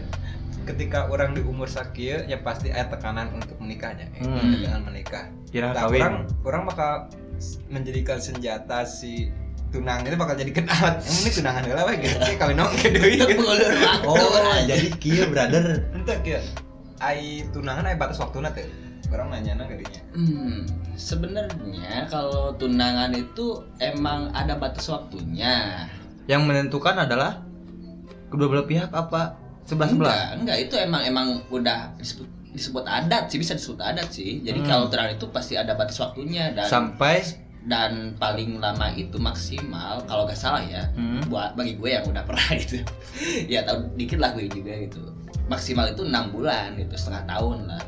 ketika 0.64 1.06
orang 1.06 1.32
di 1.32 1.40
umur 1.40 1.64
sakieu 1.64 2.26
ya 2.26 2.36
pasti 2.38 2.68
ada 2.68 2.90
tekanan 2.90 3.32
untuk 3.32 3.56
menikahnya 3.56 4.10
eh, 4.12 4.20
Hmm. 4.20 4.52
dengan 4.58 4.80
menikah. 4.84 5.30
Kira 5.46 5.70
Nah, 5.70 5.86
kawin. 5.86 5.96
orang 5.96 6.14
orang 6.42 6.62
bakal 6.66 6.90
menjadikan 7.66 8.18
senjata 8.18 8.82
si 8.82 9.30
tunang 9.68 10.02
itu 10.02 10.16
bakal 10.16 10.34
jadikan 10.34 10.64
alat 10.66 10.98
yang 10.98 11.16
ini 11.18 11.30
tunangan 11.30 11.62
heula 11.62 11.82
we 11.84 11.94
gitu 11.98 12.16
kayak 12.18 12.36
kawin 12.36 12.58
deui 12.90 13.14
gitu. 13.16 13.38
waktu 13.38 13.64
Oh, 14.02 14.18
jadi 14.66 14.86
kieu 14.96 15.24
brother. 15.26 15.88
Ente 15.88 16.14
kieu 16.20 16.40
ai 16.98 17.46
tunangan 17.48 17.84
ai 17.84 17.94
batas 17.94 18.18
waktuna 18.18 18.50
teh. 18.50 18.66
Orang 19.08 19.32
nanya 19.32 19.56
gadinya. 19.64 20.02
Hmm, 20.12 20.68
sebenarnya 20.92 22.06
kalau 22.12 22.52
tunangan 22.60 23.14
itu 23.16 23.64
emang 23.80 24.28
ada 24.36 24.58
batas 24.58 24.84
waktunya. 24.92 25.88
Yang 26.28 26.42
menentukan 26.44 27.08
adalah 27.08 27.40
kedua 28.28 28.48
belah 28.52 28.66
pihak 28.68 28.92
apa? 28.92 29.38
Sebelah 29.64 29.88
sebelah. 29.88 30.12
Enggak, 30.12 30.28
enggak 30.42 30.58
itu 30.68 30.74
emang 30.76 31.02
emang 31.04 31.26
udah 31.48 31.96
disebut 31.96 32.28
disebut 32.52 32.84
adat 32.84 33.28
sih 33.32 33.38
bisa 33.40 33.56
disebut 33.56 33.80
adat 33.80 34.08
sih. 34.12 34.44
Jadi 34.44 34.60
Hmm. 34.60 34.68
kalau 34.68 34.84
tunangan 34.92 35.16
itu 35.16 35.26
pasti 35.32 35.54
ada 35.56 35.72
batas 35.72 35.96
waktunya 36.00 36.52
dan 36.52 36.68
Sampai 36.68 37.48
dan 37.68 38.16
paling 38.16 38.62
lama 38.62 38.88
itu 38.96 39.20
maksimal 39.20 40.00
kalau 40.08 40.24
nggak 40.24 40.40
salah 40.40 40.64
ya 40.64 40.88
hmm, 40.96 41.28
buat 41.28 41.52
bagi 41.52 41.76
gue 41.76 41.90
yang 41.90 42.06
udah 42.08 42.24
pernah 42.24 42.48
gitu 42.56 42.80
ya 43.52 43.60
tahu 43.66 43.92
dikit 43.98 44.16
lah 44.22 44.32
gue 44.32 44.48
juga 44.48 44.72
gitu 44.78 45.02
maksimal 45.52 45.84
itu 45.90 46.06
enam 46.06 46.32
bulan 46.32 46.78
gitu 46.80 46.96
setengah 46.96 47.28
tahun 47.28 47.68
lah 47.68 47.82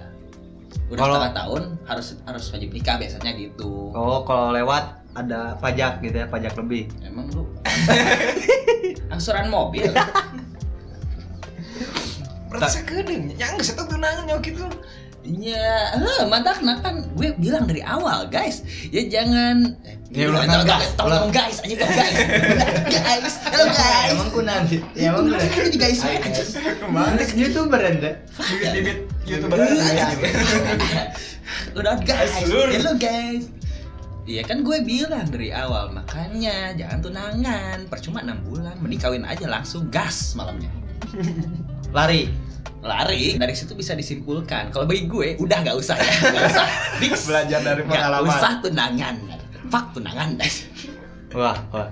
udah 0.88 0.96
Kalau- 0.96 1.16
setengah 1.16 1.34
tahun 1.34 1.62
harus 1.84 2.06
harus 2.22 2.44
wajib 2.50 2.70
nikah 2.70 2.96
biasanya 2.96 3.32
gitu 3.32 3.90
Oh, 3.90 4.22
kalau 4.22 4.50
lewat 4.50 4.84
ada 5.10 5.58
pajak 5.58 5.98
gitu 6.00 6.16
ya, 6.16 6.26
pajak 6.26 6.54
lebih. 6.54 6.86
emang 7.02 7.26
lu 7.34 7.42
angsuran 9.12 9.50
mobil 9.50 9.90
Berarti 12.46 12.82
sakedeung 12.82 13.30
nya 13.30 13.46
geus 13.54 13.70
eta 13.70 13.86
tunangan 13.86 14.26
gitu. 14.42 14.66
Ya, 15.20 15.92
eh, 15.94 16.24
mantakna 16.24 16.80
kan 16.80 17.04
gue 17.12 17.36
bilang 17.36 17.68
dari 17.68 17.84
awal 17.84 18.24
guys, 18.26 18.64
ya 18.88 19.04
jangan. 19.04 19.76
Ya, 20.08 20.24
Eh, 20.24 20.26
ulang, 20.26 20.42
tolong, 20.42 20.64
ulang, 20.64 20.66
guys, 20.66 20.90
tolong 20.96 21.28
guys, 21.30 21.56
aja 21.60 21.74
dong 21.76 21.92
guys, 21.92 22.16
guys, 22.88 23.34
halo 23.46 23.64
guys. 23.68 24.10
Emang 24.10 24.30
kunan 24.32 24.60
sih. 24.64 24.80
Ya, 24.96 25.12
Emang 25.12 25.28
kunan. 25.28 25.38
kan 25.38 25.60
jadi 25.60 25.76
guys 25.78 26.00
aja. 26.02 26.42
Mana 26.88 27.22
youtuber 27.30 27.78
anda? 27.78 28.10
Bibit-bibit 28.32 28.98
YouTuber 29.22 29.56
Eh, 29.60 29.76
aya. 29.92 30.06
Udah 31.76 32.00
guys, 32.00 32.32
Seluruh. 32.40 32.72
halo 32.72 32.92
guys. 32.96 33.44
Iya 34.24 34.42
kan 34.42 34.62
gue 34.62 34.78
bilang 34.80 35.26
dari 35.26 35.50
awal 35.50 35.90
makanya 35.90 36.72
jangan 36.74 36.98
tunangan 37.02 37.78
percuma 37.86 38.22
6 38.22 38.46
bulan 38.46 38.78
mending 38.78 39.00
kawin 39.00 39.24
aja 39.24 39.44
langsung 39.44 39.90
gas 39.90 40.32
malamnya 40.32 40.70
Lari. 41.90 42.30
Lari 42.80 43.36
dari 43.36 43.52
situ 43.52 43.72
bisa 43.72 43.92
disimpulkan. 43.92 44.72
Kalau 44.72 44.88
bagi 44.88 45.04
gue 45.04 45.36
udah 45.36 45.58
nggak 45.60 45.76
usah 45.76 45.96
ya. 45.96 46.12
Nggak 46.32 46.44
usah. 46.52 46.66
Fix. 46.96 47.28
Belajar 47.28 47.60
dari 47.60 47.80
Nggak 47.84 47.92
pengalaman. 47.92 48.30
usah 48.30 48.52
tunangan. 48.60 49.16
Fuck 49.68 49.86
tunangan. 49.92 50.28
Guys 50.36 50.56
Wah, 51.36 51.54
wah. 51.70 51.88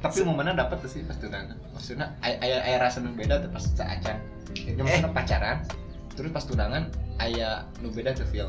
Tapi 0.00 0.18
momennya 0.22 0.56
dapat 0.56 0.80
sih 0.86 1.04
pas 1.04 1.16
tunangan. 1.16 1.56
Maksudnya 1.72 2.16
ay- 2.20 2.38
aya 2.38 2.58
aya 2.62 2.76
rasa 2.78 3.00
nu 3.00 3.12
beda 3.12 3.40
tuh 3.40 3.50
pas 3.50 3.64
saacan. 3.66 4.16
Ya 4.56 4.80
maksudnya 4.80 5.12
pacaran, 5.12 5.58
terus 6.12 6.30
pas 6.30 6.44
tunangan 6.44 6.88
aya 7.18 7.68
nu 7.80 7.90
beda 7.90 8.12
tuh 8.12 8.24
feel 8.28 8.48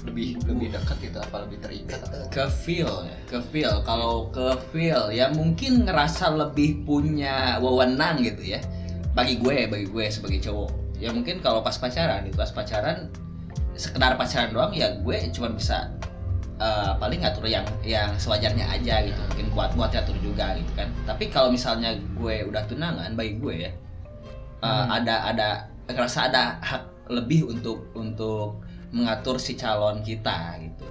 lebih 0.00 0.40
lebih 0.48 0.72
dekat 0.72 0.96
gitu 1.04 1.20
apa 1.20 1.44
lebih 1.44 1.60
terikat 1.60 2.00
atau 2.00 2.24
ke 2.32 2.44
feel 2.64 2.88
ya 3.04 3.16
ke 3.28 3.38
feel. 3.52 3.84
Kalau 3.84 4.28
ke 4.32 4.56
feel 4.72 5.12
ya 5.12 5.28
mungkin 5.30 5.84
ngerasa 5.84 6.32
lebih 6.32 6.84
punya 6.84 7.60
wewenang 7.60 8.20
gitu 8.20 8.56
ya 8.56 8.60
bagi 9.14 9.38
gue 9.42 9.66
bagi 9.66 9.86
gue 9.90 10.04
sebagai 10.10 10.38
cowok 10.42 10.70
ya 11.00 11.10
mungkin 11.10 11.40
kalau 11.42 11.64
pas 11.64 11.74
pacaran 11.74 12.22
itu 12.28 12.36
pas 12.36 12.52
pacaran 12.52 13.10
sekedar 13.74 14.14
pacaran 14.14 14.52
doang 14.52 14.72
ya 14.76 14.92
gue 15.00 15.16
cuma 15.32 15.48
bisa 15.50 15.90
eh, 16.60 16.92
paling 17.00 17.24
ngatur 17.24 17.48
yang 17.48 17.66
yang 17.82 18.12
sewajarnya 18.20 18.68
aja 18.68 19.02
gitu 19.02 19.18
mungkin 19.32 19.46
buat 19.56 19.70
buat 19.74 19.90
ngatur 19.90 20.16
juga 20.22 20.54
gitu 20.60 20.72
kan 20.76 20.88
tapi 21.08 21.26
kalau 21.32 21.50
misalnya 21.50 21.96
gue 22.20 22.44
udah 22.46 22.62
tunangan 22.68 23.16
bagi 23.16 23.34
gue 23.40 23.54
ya 23.66 23.72
eh, 23.72 23.74
Hmm. 24.60 24.92
ada 24.92 25.16
ada 25.32 25.48
ngerasa 25.88 26.28
ada 26.30 26.60
hak 26.62 26.82
lebih 27.10 27.48
untuk 27.50 27.90
untuk 27.96 28.60
mengatur 28.94 29.40
si 29.40 29.58
calon 29.58 30.04
kita 30.06 30.60
gitu 30.62 30.86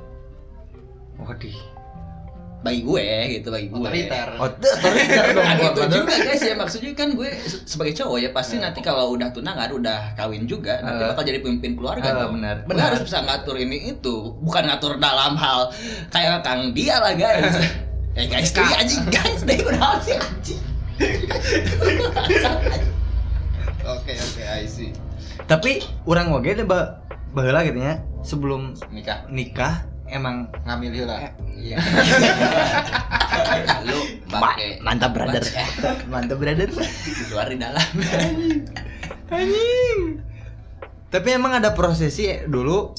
Waduh. 1.20 1.79
Bagi 2.60 2.82
gue 2.82 3.08
gitu 3.34 3.48
bagi 3.50 3.68
gue 3.68 3.80
otoriter. 3.80 4.28
Oh, 4.38 4.46
otoriter 4.46 5.26
dong. 5.32 5.42
Nah, 5.42 5.56
gitu 5.58 5.82
juga 5.94 6.14
guys 6.20 6.42
ya 6.42 6.54
maksudnya 6.54 6.92
kan 6.92 7.10
gue 7.12 7.30
se- 7.40 7.64
sebagai 7.66 7.96
cowok 7.96 8.18
ya 8.20 8.30
pasti 8.30 8.56
Ya. 8.56 8.68
nanti 8.68 8.80
kalau 8.80 9.12
udah 9.12 9.32
tunangan 9.32 9.72
udah 9.72 10.00
kawin 10.14 10.44
juga 10.44 10.80
nanti 10.80 11.02
Eh. 11.02 11.10
bakal 11.10 11.24
jadi 11.24 11.40
pemimpin 11.40 11.74
keluarga 11.74 12.10
dong. 12.18 12.36
benar. 12.36 12.64
Gue 12.64 12.76
harus 12.76 13.00
bisa 13.02 13.22
ngatur 13.22 13.56
ini 13.56 13.94
itu 13.94 14.16
bukan 14.38 14.64
ngatur 14.66 14.98
dalam 14.98 15.34
hal 15.34 15.72
kayak 16.10 16.40
kang 16.42 16.72
dia 16.72 16.98
lah 16.98 17.14
guys 17.14 17.56
eh 18.20 18.26
guys 18.26 18.52
deh 18.52 18.66
anjing 18.76 19.04
guys 19.08 19.40
deh 19.42 19.60
udah 19.62 19.96
sih 20.00 20.14
anjing 20.14 20.62
Oke 23.82 24.14
oke 24.14 24.44
I 24.44 24.68
see. 24.68 24.92
Tapi 25.46 25.80
orang 26.04 26.30
oge 26.30 26.54
teh 26.54 26.62
bah 26.62 27.02
baheula 27.30 27.64
gitu 27.64 27.80
nya 27.80 28.04
sebelum 28.22 28.76
Nikah 28.90 29.26
nikah 29.28 29.89
emang 30.10 30.50
ngambil 30.66 30.92
heula. 30.94 31.18
iya. 31.56 31.78
lu 33.88 34.00
pakai 34.28 34.80
mantap 34.82 35.14
brother. 35.16 35.44
Mantap 36.10 36.38
brother. 36.38 36.70
di 36.70 37.24
luar 37.32 37.48
di 37.50 37.58
dalam 37.58 37.88
Anjing. 39.30 40.00
Tapi 41.10 41.28
emang 41.34 41.58
ada 41.58 41.74
prosesi 41.74 42.30
dulu 42.46 42.94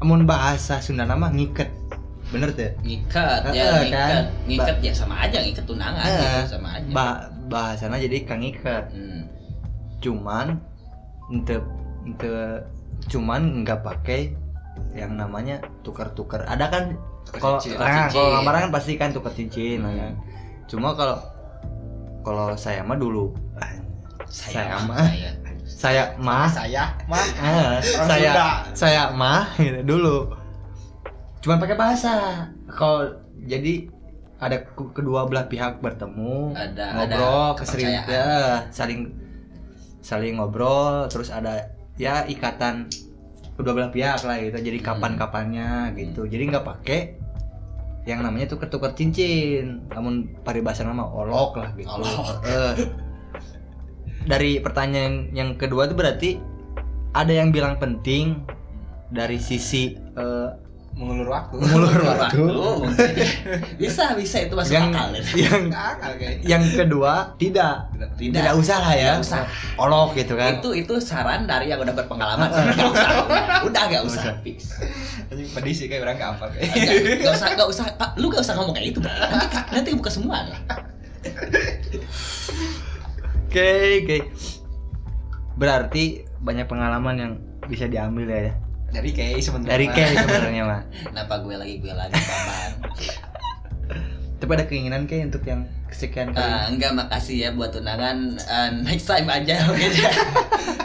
amun 0.00 0.24
bahasa 0.24 0.80
Sunda 0.80 1.04
nama 1.04 1.28
ngiket. 1.28 1.68
Bener 2.32 2.50
tuh? 2.56 2.72
ngikat 2.82 3.52
Eh, 3.52 3.54
ya 3.54 3.64
kan? 3.64 3.80
ngikat 3.84 4.24
ngikat 4.48 4.76
ya 4.80 4.92
sama 4.96 5.14
aja 5.22 5.38
ngiket 5.44 5.64
tunangan 5.68 6.02
Eh, 6.02 6.18
ya 6.18 6.44
sama 6.48 6.68
aja 6.80 6.88
Ba 6.90 7.06
bahasana 7.48 8.00
jadi 8.00 8.24
kang 8.24 8.40
ngiket. 8.40 8.84
Hmm. 8.92 9.28
Cuman 10.00 10.60
ente 11.32 11.60
ente 12.04 12.32
cuman 13.08 13.64
nggak 13.64 13.80
pakai 13.84 14.32
yang 14.92 15.14
namanya 15.14 15.58
tukar-tukar. 15.82 16.44
Ada 16.44 16.66
kan 16.68 16.84
kalau 17.32 17.58
nah, 17.74 18.06
kalau 18.06 18.28
lamaran 18.32 18.68
kan 18.68 18.72
pasti 18.72 18.94
kan 18.94 19.10
tukar 19.10 19.30
cincin 19.30 19.80
Hmm. 19.80 19.92
kan. 19.92 20.12
Cuma 20.64 20.92
kalau 20.92 21.18
kalau 22.20 22.54
saya 22.54 22.80
mah 22.80 22.94
dulu. 22.94 23.34
Saya 24.24 24.80
mah. 24.82 25.04
saya. 25.04 25.30
Saya 25.64 26.04
mah. 26.16 26.48
Saya 26.48 26.84
mah. 27.06 27.26
Ah, 27.36 27.76
Orang 28.00 28.08
saya 28.08 28.32
saya 28.72 29.02
mah 29.10 29.52
gitu 29.56 29.80
dulu. 29.84 30.32
Cuman 31.40 31.58
pakai 31.58 31.76
bahasa. 31.76 32.46
Kalau 32.68 33.04
jadi 33.44 33.92
ada 34.36 34.60
ke- 34.60 34.92
kedua 34.92 35.24
belah 35.24 35.46
pihak 35.46 35.78
bertemu 35.78 36.52
Ada- 36.52 36.90
ngobrol 36.92 37.44
ada 37.46 37.56
kesering 37.56 37.92
ya, 38.04 38.28
saling 38.68 39.00
saling 40.00 40.36
ngobrol 40.36 41.08
terus 41.08 41.28
ada 41.28 41.72
ya 41.96 42.26
ikatan 42.26 42.90
kedua 43.54 43.72
belah 43.74 43.92
pihak 43.94 44.20
lah 44.26 44.36
gitu. 44.42 44.58
Jadi 44.58 44.78
Hmm. 44.82 44.86
kapan 44.86 45.12
kapannya 45.14 45.70
gitu. 45.94 46.26
Jadi 46.26 46.42
nggak 46.50 46.66
pakai 46.66 47.00
yang 48.04 48.20
namanya 48.20 48.54
tuker 48.54 48.68
tuker 48.68 48.92
cincin. 48.92 49.86
Namun 49.90 50.42
paribasa 50.42 50.82
nama 50.82 51.06
olok 51.06 51.58
lah 51.58 51.70
gitu. 51.78 51.88
Olok. 51.90 52.26
Eh, 52.44 52.74
dari 54.24 54.58
pertanyaan 54.58 55.30
yang 55.36 55.54
kedua 55.54 55.86
itu 55.86 55.94
berarti 55.94 56.30
ada 57.14 57.30
yang 57.30 57.54
bilang 57.54 57.78
penting 57.78 58.42
dari 59.14 59.38
sisi 59.38 59.94
eh, 59.94 60.48
mengulur 60.94 61.26
waktu. 61.26 61.56
mengulur 61.58 62.02
waktu. 62.06 62.38
mungkin. 62.38 63.26
bisa 63.82 64.14
bisa 64.14 64.36
itu 64.46 64.54
masuk 64.54 64.78
yang 64.78 64.94
akal 64.94 65.10
yang 65.34 65.64
Akal 65.74 66.12
kayaknya. 66.14 66.46
yang 66.46 66.64
kedua 66.70 67.34
tidak. 67.36 67.90
Tidak. 67.94 68.40
tidak. 68.40 68.54
Usah 68.54 68.78
lah 68.78 68.94
ya. 68.94 69.12
Tidak 69.18 69.26
usah. 69.26 69.42
olok 69.78 70.14
gitu 70.14 70.38
kan. 70.38 70.62
Itu 70.62 70.70
itu 70.72 70.94
saran 71.02 71.50
dari 71.50 71.74
yang 71.74 71.82
udah 71.82 71.94
berpengalaman. 71.98 72.48
Nggak 72.48 72.90
usah. 72.94 73.10
Udah 73.66 73.82
nggak 73.90 74.02
usah. 74.06 74.22
usah. 74.22 74.34
fix. 74.46 74.58
Anjing 75.34 75.50
pedih 75.50 75.74
sih 75.74 75.86
kayak 75.90 76.06
orang 76.06 76.16
gak 76.16 76.30
apa 76.38 76.44
kayak. 76.54 76.70
Nggak 77.20 77.34
usah 77.34 77.46
nggak 77.58 77.68
usah. 77.68 77.84
Pak, 77.98 78.10
lu 78.18 78.30
nggak 78.30 78.42
usah 78.46 78.54
ngomong 78.54 78.74
kayak 78.78 78.94
itu 78.94 79.00
nanti 79.02 79.46
nanti 79.74 79.88
buka 79.98 80.10
semua 80.10 80.46
nih 80.46 80.58
oke 83.54 83.70
oke. 84.02 84.18
Berarti 85.54 86.26
banyak 86.42 86.66
pengalaman 86.66 87.16
yang 87.16 87.32
bisa 87.70 87.86
diambil 87.86 88.26
ya 88.28 88.52
Dari 88.94 89.10
kayak 89.10 89.42
sebenarnya. 89.42 89.70
dari 89.70 89.86
Kay 89.90 90.10
sebenarnya 90.14 90.62
mah 90.64 90.82
kenapa 91.10 91.34
gue 91.42 91.54
lagi 91.54 91.74
gue 91.82 91.90
lagi 91.90 92.14
kapan 92.14 92.70
tapi 94.38 94.50
ada 94.52 94.64
keinginan 94.64 95.02
Kay 95.04 95.24
untuk 95.24 95.42
yang 95.42 95.64
kesekian 95.88 96.30
kali 96.30 96.44
Eh, 96.44 96.62
enggak 96.70 96.92
makasih 96.92 97.36
ya 97.38 97.50
buat 97.50 97.72
tunangan 97.72 98.36
Eh, 98.36 98.70
next 98.82 99.06
time 99.06 99.26
aja 99.26 99.56
ya. 99.56 99.66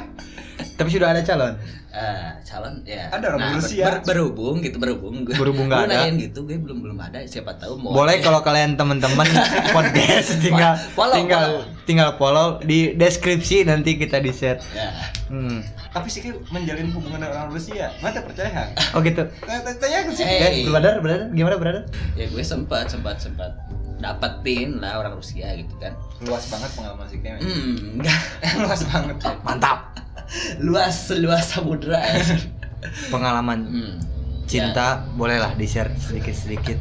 Tapi 0.80 0.90
sudah 0.90 1.08
ada 1.10 1.22
calon. 1.22 1.54
Eh, 1.90 2.30
calon 2.42 2.80
ya 2.84 3.10
Ada 3.10 3.26
orang 3.30 3.42
nah, 3.44 3.58
Rusia. 3.58 3.84
ber- 3.84 4.06
berhubung 4.06 4.62
gitu 4.62 4.78
berhubung 4.78 5.26
Berhubung 5.26 5.68
nggak 5.68 5.84
ada. 5.84 6.06
nanyain 6.06 6.22
gitu 6.22 6.46
gue 6.46 6.56
belum 6.56 6.80
belum 6.80 6.96
ada 6.98 7.20
siapa 7.24 7.52
tahu 7.56 7.76
mau 7.76 7.92
Boleh 7.92 8.18
kalau 8.20 8.40
kalian 8.40 8.74
teman-teman 8.76 9.26
podcast 9.76 10.38
tinggal 10.38 10.78
Follow, 10.94 11.18
tinggal 11.18 11.44
follow. 11.44 11.84
tinggal 11.84 12.10
follow 12.16 12.48
di 12.62 12.94
deskripsi 12.94 13.66
nanti 13.66 13.98
kita 13.98 14.18
di 14.18 14.30
share. 14.30 14.62
ya 14.72 14.90
Hmm. 15.28 15.62
Tapi 15.90 16.08
sih 16.08 16.22
kayak 16.22 16.42
menjalin 16.48 16.90
hubungan 16.90 17.20
dengan 17.20 17.34
orang 17.40 17.50
Rusia. 17.52 17.90
Mana 18.00 18.18
percaya 18.20 18.50
Han? 18.52 18.70
Oh 18.94 19.02
gitu. 19.02 19.26
Tanya 19.76 19.98
ke 20.04 20.12
sih. 20.12 20.24
Eh. 20.24 20.38
Eh, 20.42 20.66
brother, 20.66 20.98
brother, 21.00 21.30
gimana 21.30 21.54
brother? 21.56 21.86
ya 22.14 22.26
gue 22.26 22.42
sempat 22.42 22.88
sempat 22.88 23.18
sempat 23.18 23.54
dapetin 24.00 24.78
lah 24.78 24.96
orang 24.96 25.12
Rusia 25.12 25.52
gitu 25.54 25.76
kan 25.76 25.92
Luas 26.22 26.48
banget 26.48 26.72
pengalaman 26.72 27.04
si 27.06 27.18
Kemen. 27.18 27.40
hmm 27.40 28.00
enggak 28.00 28.20
Luas 28.62 28.82
banget. 28.86 29.16
ya. 29.20 29.34
Mantap. 29.42 29.89
Luas 30.60 31.12
luas 31.16 31.52
samudra 31.52 32.00
Pengalaman 33.12 33.60
hmm. 33.68 33.94
cinta 34.48 35.04
bolehlah 35.20 35.52
di 35.60 35.68
share 35.68 35.92
sedikit-sedikit. 36.00 36.80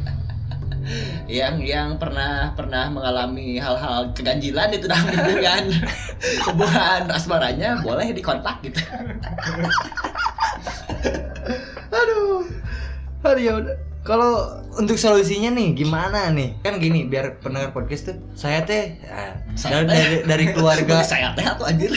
yang 1.29 1.61
yang 1.61 2.01
pernah 2.01 2.53
pernah 2.57 2.89
mengalami 2.89 3.61
hal-hal 3.61 4.09
keganjilan 4.17 4.73
itu 4.73 4.89
dalam 4.89 5.05
hubungan 5.13 5.63
hubungan 6.49 7.01
asmaranya 7.17 7.77
boleh 7.85 8.09
dikontak 8.13 8.57
gitu 8.65 8.81
Aduh. 11.89 12.45
Aduh 13.25 13.43
ya 13.43 13.53
udah. 13.59 13.88
Kalau 14.09 14.57
untuk 14.73 14.97
solusinya 14.97 15.53
nih 15.53 15.77
gimana 15.77 16.33
nih? 16.33 16.57
Kan 16.65 16.81
gini, 16.81 17.05
biar 17.05 17.37
pendengar 17.45 17.69
podcast 17.69 18.09
tuh 18.09 18.17
saya 18.33 18.65
teh 18.65 18.97
ya, 19.05 19.37
Saya 19.53 19.85
dari, 19.85 20.25
dari 20.25 20.25
dari 20.25 20.45
keluarga 20.49 21.05
saya 21.13 21.37
teh 21.37 21.45
atau 21.45 21.69
anjir 21.69 21.93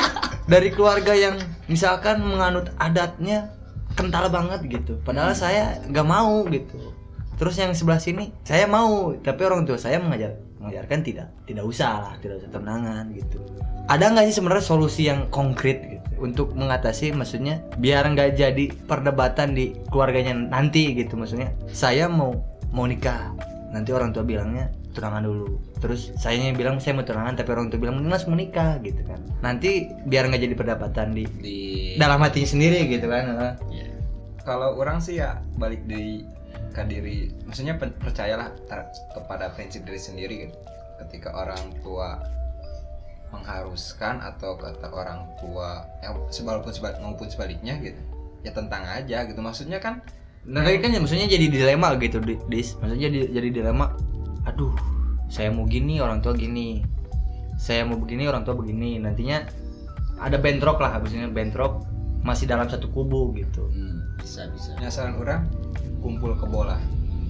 dari 0.52 0.68
keluarga 0.76 1.16
yang 1.16 1.40
misalkan 1.64 2.20
menganut 2.20 2.68
adatnya 2.76 3.48
kental 3.96 4.28
banget 4.28 4.60
gitu. 4.68 5.00
Padahal 5.08 5.32
saya 5.32 5.80
nggak 5.88 6.04
mau 6.04 6.44
gitu. 6.52 6.92
Terus 7.34 7.54
yang 7.58 7.74
sebelah 7.74 7.98
sini 7.98 8.30
saya 8.46 8.64
mau, 8.70 9.14
tapi 9.18 9.40
orang 9.42 9.66
tua 9.66 9.78
saya 9.78 9.98
mengajar 9.98 10.38
mengajarkan 10.62 11.04
tidak 11.04 11.28
tidak 11.44 11.64
usah 11.68 11.92
lah, 12.00 12.14
tidak 12.24 12.40
usah 12.40 12.50
tunangan 12.54 13.04
gitu. 13.12 13.36
Ada 13.90 14.16
nggak 14.16 14.24
sih 14.32 14.34
sebenarnya 14.40 14.64
solusi 14.64 15.02
yang 15.12 15.28
konkret 15.28 15.84
gitu 15.84 16.04
untuk 16.24 16.56
mengatasi 16.56 17.12
maksudnya 17.12 17.60
biar 17.76 18.08
nggak 18.08 18.38
jadi 18.38 18.64
perdebatan 18.88 19.52
di 19.52 19.76
keluarganya 19.92 20.32
nanti 20.32 20.94
gitu 20.96 21.20
maksudnya 21.20 21.52
saya 21.68 22.08
mau 22.08 22.38
mau 22.72 22.88
nikah 22.88 23.34
nanti 23.74 23.90
orang 23.90 24.14
tua 24.14 24.22
bilangnya 24.22 24.70
tunangan 24.94 25.26
dulu 25.26 25.58
terus 25.82 26.14
sayanya 26.16 26.54
bilang 26.54 26.78
saya 26.78 26.94
mau 26.94 27.04
tunangan 27.04 27.34
tapi 27.34 27.50
orang 27.50 27.66
tua 27.68 27.82
bilang 27.82 27.98
mending 27.98 28.14
langsung 28.14 28.32
menikah 28.32 28.78
gitu 28.80 29.02
kan 29.04 29.18
nanti 29.42 29.90
biar 30.06 30.30
nggak 30.30 30.42
jadi 30.46 30.54
perdebatan 30.54 31.12
di 31.12 31.24
di 31.42 31.58
dalam 31.98 32.22
hatinya 32.22 32.48
sendiri 32.48 32.86
gitu 32.88 33.10
kan 33.10 33.24
heeh. 33.26 33.54
Kalau 34.44 34.76
orang 34.76 35.00
sih 35.00 35.18
ya 35.18 35.40
balik 35.56 35.88
dari 35.88 36.20
ke 36.74 36.82
diri, 36.84 37.30
maksudnya 37.46 37.78
percayalah 37.78 38.50
kepada 39.14 39.54
prinsip 39.54 39.86
diri 39.86 39.96
sendiri 39.96 40.34
gitu. 40.50 40.56
Ketika 40.98 41.30
orang 41.32 41.78
tua 41.80 42.18
mengharuskan 43.30 44.22
atau 44.22 44.54
kata 44.54 44.90
orang 44.90 45.26
tua 45.42 45.82
yang 46.02 46.14
sebalpun 46.30 46.70
sebal 46.70 46.94
maupun 47.02 47.26
sebaliknya 47.26 47.74
gitu 47.82 47.98
ya 48.46 48.54
tentang 48.54 48.86
aja 48.86 49.26
gitu 49.26 49.40
maksudnya 49.42 49.82
kan 49.82 50.02
Nah, 50.44 50.60
tadi 50.60 50.76
kan 50.76 50.92
maksudnya 51.00 51.24
jadi 51.24 51.48
dilema 51.48 51.96
gitu, 51.96 52.20
Di- 52.20 52.36
Dis. 52.52 52.76
Maksudnya 52.76 53.08
jadi, 53.08 53.32
jadi 53.32 53.48
dilema. 53.48 53.96
Aduh, 54.44 54.76
saya 55.32 55.48
mau 55.48 55.64
gini, 55.64 56.04
orang 56.04 56.20
tua 56.20 56.36
gini. 56.36 56.84
Saya 57.56 57.88
mau 57.88 57.96
begini, 57.96 58.28
orang 58.28 58.44
tua 58.44 58.52
begini. 58.52 59.00
Nantinya 59.00 59.40
ada 60.20 60.36
bentrok 60.36 60.84
lah, 60.84 61.00
maksudnya 61.00 61.32
bentrok 61.32 61.88
masih 62.20 62.44
dalam 62.44 62.68
satu 62.68 62.92
kubu 62.92 63.32
gitu. 63.40 63.72
hmm, 63.72 64.20
bisa 64.20 64.52
bisa 64.52 64.76
ya 64.76 64.92
saran 64.92 65.16
orang 65.16 65.48
kumpul 66.04 66.36
ke 66.36 66.44
bola. 66.44 66.76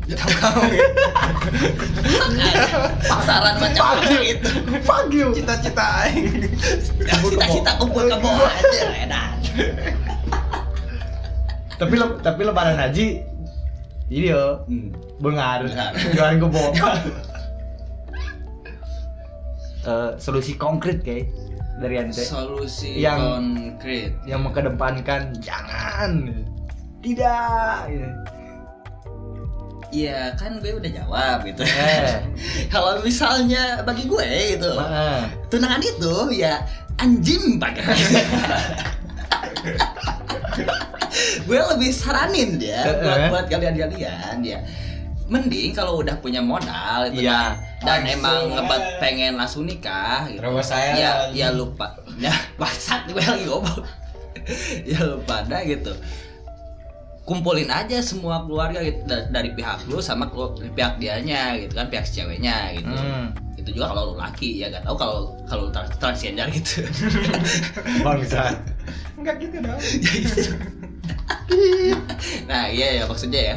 Pasaran 3.09 3.57
macam 3.57 3.85
apa 3.97 4.21
itu 4.21 4.53
Fuck 4.85 5.09
you. 5.09 5.33
cita-cita 5.33 6.13
cita-cita 7.25 7.71
kumpul 7.81 8.05
ke 8.13 8.17
bawah 8.21 8.53
aja 8.61 9.33
Tapi 11.81 11.95
le, 11.97 12.07
tapi 12.21 12.41
lebaran 12.45 12.77
haji 12.77 13.25
ini 14.13 14.29
yo 14.29 14.61
hmm. 14.69 14.93
bengar. 15.25 15.65
Jualan 16.13 16.37
gebo. 16.37 16.65
Eh, 19.85 20.11
solusi 20.21 20.57
konkret 20.57 21.01
kayak 21.01 21.33
dari 21.81 21.97
ante. 22.01 22.25
Solusi 22.25 23.01
Yang- 23.01 23.25
konkret. 23.81 24.13
yang 24.29 24.45
mengedepankan 24.45 25.33
jangan. 25.41 26.45
Tidak 27.01 27.79
gitu. 27.89 28.09
Iya 29.95 30.35
kan 30.35 30.59
gue 30.59 30.75
udah 30.75 30.91
jawab 30.91 31.47
gitu 31.47 31.63
eh 31.63 32.19
kalau 32.75 32.99
misalnya 32.99 33.79
bagi 33.87 34.11
gue 34.11 34.59
gitu 34.59 34.75
Heeh. 34.75 35.23
tunangan 35.47 35.79
itu 35.79 36.15
ya 36.35 36.59
anjing 36.99 37.63
pakai 37.63 37.87
gue 41.47 41.59
lebih 41.75 41.91
saranin 41.95 42.59
dia 42.59 42.83
buat 42.99 43.21
buat 43.31 43.45
kalian-kalian 43.47 44.43
ya 44.43 44.59
mending 45.25 45.73
kalau 45.73 46.05
udah 46.05 46.21
punya 46.21 46.45
modal 46.45 47.09
gitu 47.09 47.25
kan. 47.25 47.57
dan 47.81 48.05
Langsung 48.05 48.13
emang 48.21 48.41
ngebat 48.53 48.83
aja. 48.83 48.99
pengen 49.01 49.33
langsung 49.41 49.65
nikah 49.65 50.29
gitu. 50.29 50.41
Terus 50.43 50.67
saya 50.69 50.91
ya 50.93 51.11
ya 51.33 51.49
lupa 51.49 51.97
ya 52.25 52.35
bangsat 52.61 53.09
gue 53.09 53.23
lagi 53.23 53.47
ngomong 53.49 53.81
ya 54.85 55.01
lupa 55.01 55.41
dah 55.49 55.63
gitu 55.65 55.93
kumpulin 57.25 57.67
aja 57.67 57.99
semua 57.99 58.45
keluarga 58.45 58.79
gitu 58.79 59.01
da- 59.05 59.27
dari 59.27 59.51
pihak 59.51 59.85
lu 59.87 59.99
sama 59.99 60.29
kelu- 60.29 60.55
pihak 60.71 60.97
dianya 60.97 61.57
gitu 61.57 61.73
kan 61.73 61.89
pihak 61.89 62.05
si 62.05 62.21
ceweknya 62.21 62.73
gitu 62.75 62.93
Hmm. 62.93 63.33
itu 63.57 63.69
juga 63.73 63.89
kalau 63.89 64.13
lu 64.13 64.17
laki 64.17 64.61
ya 64.61 64.69
gak 64.69 64.85
tau 64.85 64.93
kalau 64.93 65.19
kalau 65.45 65.65
trans- 65.71 65.97
transgender 65.97 66.45
gitu 66.51 66.85
Bangsa. 68.07 68.61
enggak 69.17 69.41
gitu 69.41 69.57
dong 69.59 69.81
Ya 69.95 70.13
gitu. 70.13 70.53
nah 72.45 72.65
iya 72.67 72.89
ya 72.95 73.05
maksudnya 73.05 73.41
ya 73.43 73.57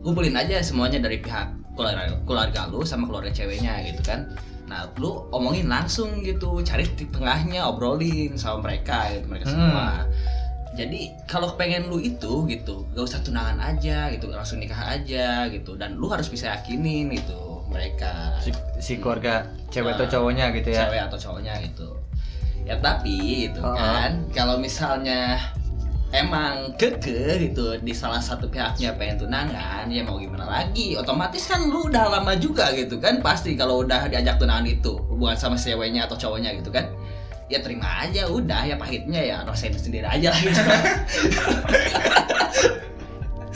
kumpulin 0.00 0.34
aja 0.34 0.60
semuanya 0.60 0.98
dari 0.98 1.18
pihak 1.18 1.48
keluarga, 1.72 2.16
keluarga 2.22 2.60
lu 2.66 2.82
sama 2.82 3.04
keluarga 3.06 3.32
ceweknya 3.32 3.80
gitu 3.86 4.00
kan 4.02 4.28
nah 4.66 4.82
lu 4.96 5.24
omongin 5.30 5.66
langsung 5.66 6.20
gitu 6.20 6.58
cari 6.60 6.84
titik 6.84 7.14
tengahnya 7.14 7.64
obrolin 7.64 8.34
sama 8.34 8.60
mereka 8.62 9.08
gitu 9.10 9.24
mereka 9.26 9.46
Hmm. 9.46 9.54
semua 9.56 9.86
jadi 10.76 11.00
kalau 11.24 11.56
pengen 11.56 11.88
lu 11.88 11.96
itu 11.98 12.44
gitu 12.46 12.84
gak 12.92 13.04
usah 13.08 13.24
tunangan 13.24 13.56
aja 13.58 14.12
gitu 14.12 14.28
langsung 14.28 14.60
nikah 14.60 14.92
aja 14.92 15.48
gitu. 15.48 15.72
Dan 15.74 15.96
lu 15.96 16.12
harus 16.12 16.28
bisa 16.28 16.52
yakinin 16.52 17.08
gitu 17.16 17.64
mereka. 17.72 18.36
Si, 18.44 18.52
si 18.78 18.92
keluarga 19.00 19.48
cewek 19.72 19.96
atau 19.96 20.04
Nah, 20.04 20.12
cowoknya 20.12 20.44
gitu 20.52 20.68
ya. 20.70 20.86
cewek 20.86 21.00
atau 21.08 21.18
cowoknya 21.18 21.54
gitu. 21.64 21.88
Ya 22.68 22.76
tapi 22.76 23.48
itu 23.48 23.62
Oh. 23.64 23.72
kan 23.72 24.28
kalau 24.30 24.60
misalnya 24.60 25.40
emang 26.12 26.76
keke 26.78 27.50
gitu 27.50 27.80
di 27.82 27.90
salah 27.90 28.22
satu 28.22 28.46
pihaknya 28.46 28.94
pengen 28.94 29.26
tunangan 29.26 29.88
ya 29.88 30.04
mau 30.04 30.20
gimana 30.20 30.44
lagi? 30.44 30.94
Otomatis 30.94 31.48
kan 31.48 31.66
lu 31.66 31.88
udah 31.88 32.20
lama 32.20 32.36
juga 32.36 32.70
gitu 32.76 33.00
kan? 33.00 33.24
Pasti 33.24 33.56
kalau 33.56 33.80
udah 33.82 34.06
diajak 34.12 34.36
tunangan 34.36 34.68
itu 34.68 34.92
hubungan 35.08 35.34
sama 35.40 35.56
ceweknya 35.56 36.04
atau 36.04 36.20
cowoknya 36.20 36.52
gitu 36.60 36.68
kan 36.68 36.86
ya 37.46 37.58
terima 37.60 37.86
aja 38.00 38.26
udah 38.26 38.62
ya 38.64 38.74
pahitnya 38.74 39.20
ya 39.20 39.36
rasain 39.42 39.70
sendiri 39.72 40.04
aja 40.04 40.30
lah 40.30 40.40
gitu 40.40 40.60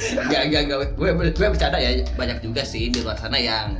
Gak, 0.01 0.49
gak, 0.49 0.63
gak, 0.65 0.79
gue, 0.97 1.11
gue 1.13 1.49
bercanda 1.51 1.77
ya 1.77 1.93
banyak 2.17 2.41
juga 2.41 2.65
sih 2.65 2.89
di 2.89 3.05
luar 3.05 3.21
sana 3.21 3.37
yang 3.37 3.77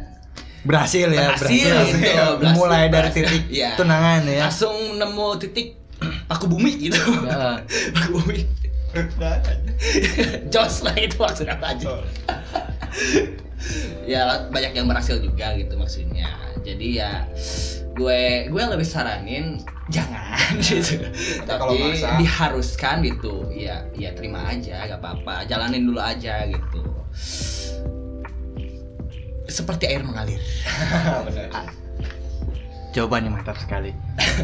Berhasil 0.61 1.09
ya, 1.09 1.33
Berhasil 1.33 1.73
gitu, 1.89 1.97
berhasil, 2.37 2.53
Mulai 2.53 2.93
dari 2.93 3.09
berhasil. 3.09 3.25
titik 3.25 3.43
Iya. 3.49 3.71
tunangan 3.81 4.21
ya. 4.29 4.41
langsung 4.45 4.77
nemu 5.01 5.29
titik 5.41 5.81
paku 6.29 6.45
bumi 6.45 6.73
gitu 6.77 7.01
Heeh. 7.25 7.57
paku 7.97 8.11
bumi 8.21 8.37
jos 10.53 10.83
lah 10.83 10.97
itu 10.99 11.17
maksudnya 11.17 11.57
aja 11.57 11.87
ya 14.05 14.23
banyak 14.51 14.73
yang 14.75 14.85
berhasil 14.85 15.17
juga 15.17 15.55
gitu 15.55 15.79
maksudnya 15.79 16.29
jadi 16.61 16.87
ya 16.91 17.11
gue 17.95 18.47
gue 18.49 18.63
lebih 18.63 18.87
saranin 18.87 19.59
jangan 19.91 20.55
gitu. 20.63 21.03
kalau 21.47 21.75
tapi 21.75 21.99
maksa. 21.99 22.19
diharuskan 22.23 22.97
gitu. 23.03 23.51
Ya 23.51 23.87
ya 23.95 24.15
terima 24.15 24.47
aja 24.47 24.87
gak 24.87 25.01
apa-apa. 25.03 25.47
Jalanin 25.51 25.91
dulu 25.91 25.99
aja 25.99 26.47
gitu. 26.47 26.83
Seperti 29.51 29.91
air 29.91 30.07
mengalir. 30.07 30.39
Benar. 31.27 31.51
Jawabannya 32.91 33.31
mantap 33.31 33.59
sekali. 33.59 33.95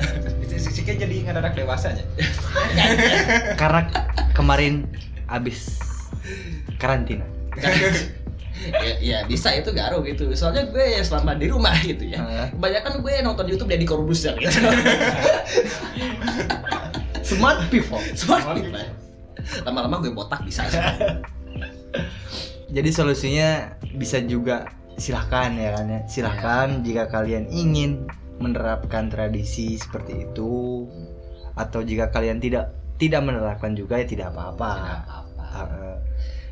si 0.51 0.59
si 0.59 0.81
Kay 0.87 0.99
jadi 1.03 1.27
ngadadak 1.27 1.59
dewasanya 1.59 2.07
Karena 3.59 3.91
kemarin 4.35 4.87
abis 5.31 5.79
karantina. 6.79 7.27
ya, 8.65 8.95
ya 9.01 9.19
bisa 9.29 9.53
itu 9.53 9.71
garu 9.75 10.01
gitu 10.07 10.33
soalnya 10.33 10.69
gue 10.69 10.85
ya 10.97 11.03
selama 11.05 11.37
di 11.37 11.47
rumah 11.53 11.77
gitu 11.91 12.09
ya 12.09 12.51
kebanyakan 12.55 13.05
gue 13.05 13.13
nonton 13.21 13.47
YouTube 13.49 13.71
Deddy 13.71 13.87
Corbuzier 13.87 14.35
gitu 14.39 14.57
Smart 17.27 17.59
people. 17.75 17.99
Smart 18.15 18.55
people. 18.55 18.87
Lama-lama 19.67 19.99
gue 19.99 20.15
botak 20.15 20.47
bisa. 20.47 20.63
Jadi 22.77 22.91
solusinya 22.95 23.75
bisa 23.99 24.23
juga 24.23 24.71
silahkan 24.95 25.51
ya 25.59 25.75
kan 25.75 25.87
ya. 25.91 26.01
Silahkan 26.07 26.69
jika 26.87 27.11
kalian 27.11 27.51
ingin 27.51 28.07
menerapkan 28.39 29.11
tradisi 29.11 29.75
seperti 29.75 30.31
itu 30.31 30.87
atau 31.59 31.83
jika 31.83 32.15
kalian 32.15 32.39
tidak 32.39 32.79
tidak 32.95 33.27
menerapkan 33.27 33.75
juga 33.75 33.99
ya 33.99 34.07
tidak 34.07 34.31
apa-apa. 34.31 34.71
Tidak 34.79 35.03
apa-apa. 35.03 35.45
Uh, 35.51 35.97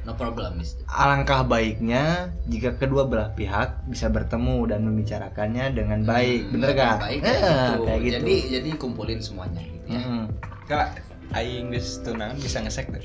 No 0.04 0.12
problem, 0.12 0.56
Mister. 0.56 0.84
alangkah 0.86 1.40
baiknya 1.42 2.28
jika 2.44 2.76
kedua 2.76 3.04
belah 3.04 3.32
pihak 3.32 3.84
bisa 3.84 4.06
bertemu 4.06 4.68
dan 4.68 4.84
membicarakannya 4.84 5.72
dengan 5.72 6.00
baik, 6.02 6.44
Hmm, 6.44 6.52
bener 6.52 6.68
gak? 6.72 6.96
Baik 7.00 7.20
Eh, 7.20 7.32
kayak 7.32 7.48
gitu. 7.48 7.82
kayak 7.82 8.00
gitu. 8.00 8.14
Jadi 8.14 8.34
jadi 8.52 8.70
kumpulin 8.76 9.18
semuanya 9.18 9.60
gitu 9.60 9.86
ya. 9.86 9.96
Mm-mm. 9.98 10.22
Kak, 10.64 10.86
aing 11.32 11.68
geus 11.68 12.00
tunangan 12.00 12.36
bisa 12.36 12.60
ngesek 12.60 12.86
tuh. 12.90 13.00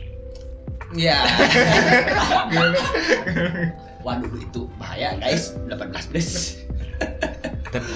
Ya. 0.91 1.23
Waduh 3.99 4.31
itu 4.35 4.67
bahaya 4.75 5.15
guys 5.15 5.55
18 5.67 6.09
plus 6.09 6.59
Tapi 7.69 7.93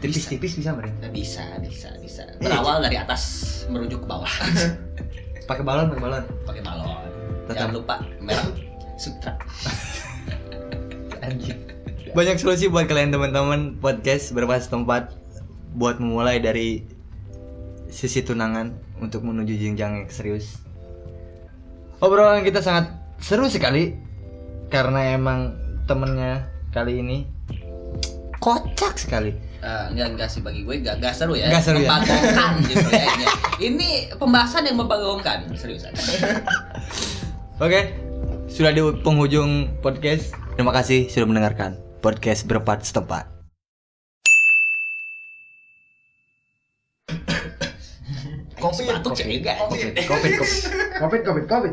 tipis-tipis 0.00 0.52
bisa 0.54 0.72
meren. 0.72 0.92
bisa 1.10 1.44
bisa 1.60 1.88
bisa 1.96 2.22
berawal 2.38 2.80
dari 2.80 2.96
atas 2.96 3.22
merujuk 3.68 4.02
ke 4.02 4.06
bawah 4.06 4.28
Pakai 5.48 5.60
balon, 5.60 5.88
pakai 5.88 6.02
balon. 6.02 6.24
pakai 6.44 6.62
balon 6.62 7.12
Tetap. 7.44 7.56
jangan 7.58 7.74
lupa 7.74 7.94
merah 8.20 8.48
sutra 8.96 9.32
Banyak 12.14 12.36
solusi 12.38 12.70
buat 12.70 12.86
kalian 12.86 13.10
teman-teman 13.10 13.74
podcast 13.76 14.30
berpas 14.30 14.70
tempat 14.70 15.10
buat 15.74 15.98
memulai 15.98 16.38
dari 16.38 16.86
sisi 17.90 18.22
tunangan 18.22 18.70
untuk 19.02 19.26
menuju 19.26 19.50
jenjang 19.50 19.98
yang 19.98 20.06
serius. 20.06 20.62
Obrolan 21.98 22.46
kita 22.46 22.62
sangat 22.62 22.94
seru 23.18 23.50
sekali 23.50 23.98
karena 24.70 25.10
emang 25.10 25.58
temennya 25.84 26.46
kali 26.70 27.02
ini 27.02 27.26
kocak 28.38 28.94
sekali. 28.94 29.34
Eh, 29.64 29.84
enggak 29.90 30.08
enggak 30.14 30.28
sih 30.28 30.44
bagi 30.44 30.60
gue 30.60 30.76
enggak, 30.76 31.00
enggak 31.00 31.16
seru 31.16 31.32
ya 31.32 31.48
Enggak 31.48 31.64
seru 31.64 31.80
ya? 31.80 31.96
justru 32.68 32.90
ya 32.92 33.06
ini. 33.08 33.24
ini 33.64 33.88
pembahasan 34.12 34.68
yang 34.68 34.76
membagongkan 34.76 35.48
seriusan 35.56 35.88
Oke, 37.62 37.94
sudah 38.50 38.74
di 38.74 38.82
penghujung 38.82 39.78
podcast. 39.78 40.34
Terima 40.58 40.74
kasih 40.74 41.06
sudah 41.06 41.30
mendengarkan 41.30 41.78
podcast 42.02 42.50
berempat 42.50 42.82
setempat. 42.82 43.30
kopi 48.58 48.82
cewek 49.14 49.44
Covid, 49.44 49.92
covid, 50.02 50.32
covid, 50.98 51.20
covid, 51.22 51.44
covid. 51.46 51.72